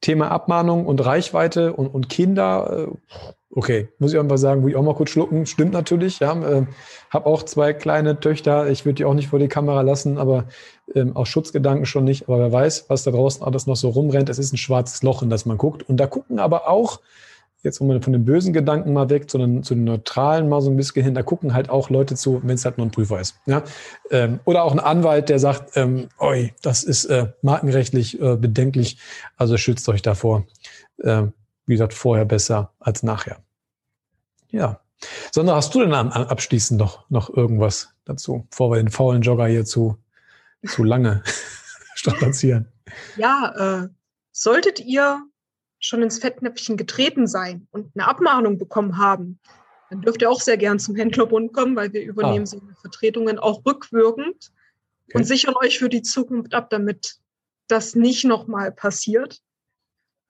Thema 0.00 0.30
Abmahnung 0.30 0.86
und 0.86 1.04
Reichweite 1.04 1.74
und, 1.74 1.88
und 1.88 2.08
Kinder, 2.08 2.88
äh, 2.88 3.26
okay, 3.50 3.88
muss 3.98 4.12
ich 4.12 4.18
einfach 4.18 4.38
sagen, 4.38 4.62
muss 4.62 4.70
ich 4.70 4.76
auch 4.76 4.82
mal 4.82 4.94
kurz 4.94 5.10
schlucken. 5.10 5.44
Stimmt 5.44 5.72
natürlich, 5.72 6.20
ja. 6.20 6.32
Äh, 6.32 6.66
habe 7.10 7.26
auch 7.26 7.42
zwei 7.42 7.74
kleine 7.74 8.18
Töchter. 8.20 8.70
Ich 8.70 8.86
würde 8.86 8.94
die 8.94 9.04
auch 9.04 9.14
nicht 9.14 9.28
vor 9.28 9.38
die 9.38 9.48
Kamera 9.48 9.82
lassen, 9.82 10.16
aber 10.16 10.46
ähm, 10.94 11.16
auch 11.16 11.26
Schutzgedanken 11.26 11.84
schon 11.84 12.04
nicht. 12.04 12.28
Aber 12.28 12.38
wer 12.38 12.52
weiß, 12.52 12.86
was 12.88 13.04
da 13.04 13.10
draußen 13.10 13.42
alles 13.42 13.66
noch 13.66 13.76
so 13.76 13.90
rumrennt. 13.90 14.30
Es 14.30 14.38
ist 14.38 14.54
ein 14.54 14.58
schwarzes 14.58 15.02
Loch, 15.02 15.22
in 15.22 15.28
das 15.28 15.44
man 15.44 15.58
guckt. 15.58 15.86
Und 15.86 15.98
da 15.98 16.06
gucken 16.06 16.38
aber 16.38 16.68
auch, 16.68 17.00
jetzt 17.62 17.80
um 17.80 18.02
von 18.02 18.12
den 18.12 18.24
bösen 18.24 18.52
Gedanken 18.52 18.92
mal 18.92 19.10
weg, 19.10 19.30
sondern 19.30 19.62
zu 19.62 19.74
den 19.74 19.84
neutralen 19.84 20.48
mal 20.48 20.62
so 20.62 20.70
ein 20.70 20.76
bisschen 20.76 21.04
hin, 21.04 21.14
da 21.14 21.22
gucken 21.22 21.52
halt 21.52 21.68
auch 21.68 21.90
Leute 21.90 22.14
zu, 22.14 22.40
wenn 22.42 22.54
es 22.54 22.64
halt 22.64 22.78
nur 22.78 22.86
ein 22.86 22.90
Prüfer 22.90 23.20
ist. 23.20 23.36
Ja? 23.46 23.62
Ähm, 24.10 24.40
oder 24.44 24.64
auch 24.64 24.72
ein 24.72 24.80
Anwalt, 24.80 25.28
der 25.28 25.38
sagt, 25.38 25.76
ähm, 25.76 26.08
oi, 26.18 26.54
das 26.62 26.84
ist 26.84 27.04
äh, 27.06 27.32
markenrechtlich 27.42 28.20
äh, 28.20 28.36
bedenklich, 28.36 28.98
also 29.36 29.56
schützt 29.56 29.88
euch 29.88 30.02
davor. 30.02 30.46
Ähm, 31.02 31.32
wie 31.66 31.74
gesagt, 31.74 31.94
vorher 31.94 32.24
besser 32.24 32.72
als 32.80 33.02
nachher. 33.02 33.38
Ja. 34.50 34.80
Sondern 35.32 35.56
hast 35.56 35.74
du 35.74 35.80
denn 35.80 35.94
abschließend 35.94 36.78
noch, 36.78 37.08
noch 37.08 37.34
irgendwas 37.34 37.94
dazu, 38.04 38.46
bevor 38.50 38.70
wir 38.70 38.76
den 38.76 38.90
faulen 38.90 39.22
Jogger 39.22 39.46
hier 39.46 39.64
zu, 39.64 39.96
zu 40.66 40.84
lange 40.84 41.22
strapazieren? 41.94 42.68
Ja, 43.16 43.84
äh, 43.84 43.88
solltet 44.32 44.80
ihr 44.80 45.22
schon 45.80 46.02
ins 46.02 46.18
Fettnäpfchen 46.18 46.76
getreten 46.76 47.26
sein 47.26 47.66
und 47.70 47.90
eine 47.94 48.06
Abmahnung 48.06 48.58
bekommen 48.58 48.98
haben, 48.98 49.40
dann 49.88 50.02
dürft 50.02 50.22
ihr 50.22 50.30
auch 50.30 50.40
sehr 50.40 50.56
gern 50.56 50.78
zum 50.78 50.94
Händlerbund 50.94 51.52
kommen, 51.52 51.74
weil 51.74 51.92
wir 51.92 52.02
übernehmen 52.02 52.44
ah. 52.44 52.46
so 52.46 52.60
Vertretungen 52.80 53.38
auch 53.38 53.64
rückwirkend 53.66 54.52
okay. 55.08 55.18
und 55.18 55.24
sichern 55.24 55.54
euch 55.56 55.78
für 55.78 55.88
die 55.88 56.02
Zukunft 56.02 56.54
ab, 56.54 56.70
damit 56.70 57.16
das 57.66 57.96
nicht 57.96 58.24
nochmal 58.24 58.70
passiert. 58.70 59.40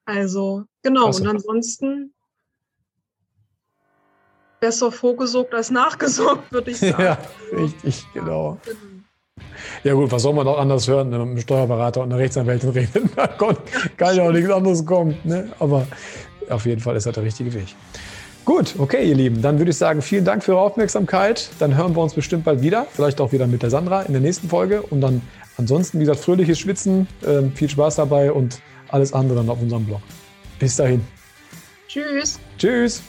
Also 0.06 0.64
genau, 0.82 1.04
Klasse. 1.04 1.22
und 1.22 1.28
ansonsten 1.28 2.14
besser 4.60 4.92
vorgesorgt 4.92 5.54
als 5.54 5.70
nachgesorgt, 5.70 6.50
würde 6.52 6.70
ich 6.70 6.78
sagen. 6.78 7.02
ja, 7.02 7.18
richtig, 7.52 8.06
genau. 8.14 8.58
genau. 8.64 8.99
Ja 9.82 9.94
gut, 9.94 10.12
was 10.12 10.22
soll 10.22 10.34
man 10.34 10.46
auch 10.46 10.58
anders 10.58 10.86
hören, 10.88 11.10
wenn 11.10 11.18
man 11.18 11.28
mit 11.28 11.38
einem 11.38 11.42
Steuerberater 11.42 12.02
und 12.02 12.12
einer 12.12 12.20
Rechtsanwältin 12.20 12.70
redet? 12.70 13.02
Da 13.16 13.26
kann 13.96 14.16
ja 14.16 14.28
auch 14.28 14.32
nichts 14.32 14.50
anderes 14.50 14.84
kommen. 14.84 15.16
Ne? 15.24 15.50
Aber 15.58 15.86
auf 16.50 16.66
jeden 16.66 16.80
Fall 16.80 16.96
ist 16.96 17.06
das 17.06 17.14
der 17.14 17.24
richtige 17.24 17.52
Weg. 17.54 17.74
Gut, 18.44 18.74
okay, 18.78 19.08
ihr 19.08 19.14
Lieben. 19.14 19.42
Dann 19.42 19.58
würde 19.58 19.70
ich 19.70 19.76
sagen, 19.76 20.02
vielen 20.02 20.24
Dank 20.24 20.42
für 20.42 20.52
eure 20.52 20.62
Aufmerksamkeit. 20.62 21.50
Dann 21.58 21.76
hören 21.76 21.94
wir 21.94 22.02
uns 22.02 22.14
bestimmt 22.14 22.44
bald 22.44 22.62
wieder. 22.62 22.86
Vielleicht 22.92 23.20
auch 23.20 23.32
wieder 23.32 23.46
mit 23.46 23.62
der 23.62 23.70
Sandra 23.70 24.02
in 24.02 24.12
der 24.12 24.22
nächsten 24.22 24.48
Folge. 24.48 24.82
Und 24.82 25.00
dann 25.00 25.22
ansonsten, 25.56 25.98
wie 25.98 26.04
gesagt, 26.04 26.20
fröhliches 26.20 26.58
Schwitzen. 26.58 27.06
Ähm, 27.26 27.52
viel 27.52 27.68
Spaß 27.70 27.96
dabei 27.96 28.32
und 28.32 28.60
alles 28.88 29.12
andere 29.12 29.36
dann 29.36 29.48
auf 29.48 29.60
unserem 29.60 29.84
Blog. 29.84 30.00
Bis 30.58 30.76
dahin. 30.76 31.04
Tschüss. 31.88 32.38
Tschüss. 32.58 33.02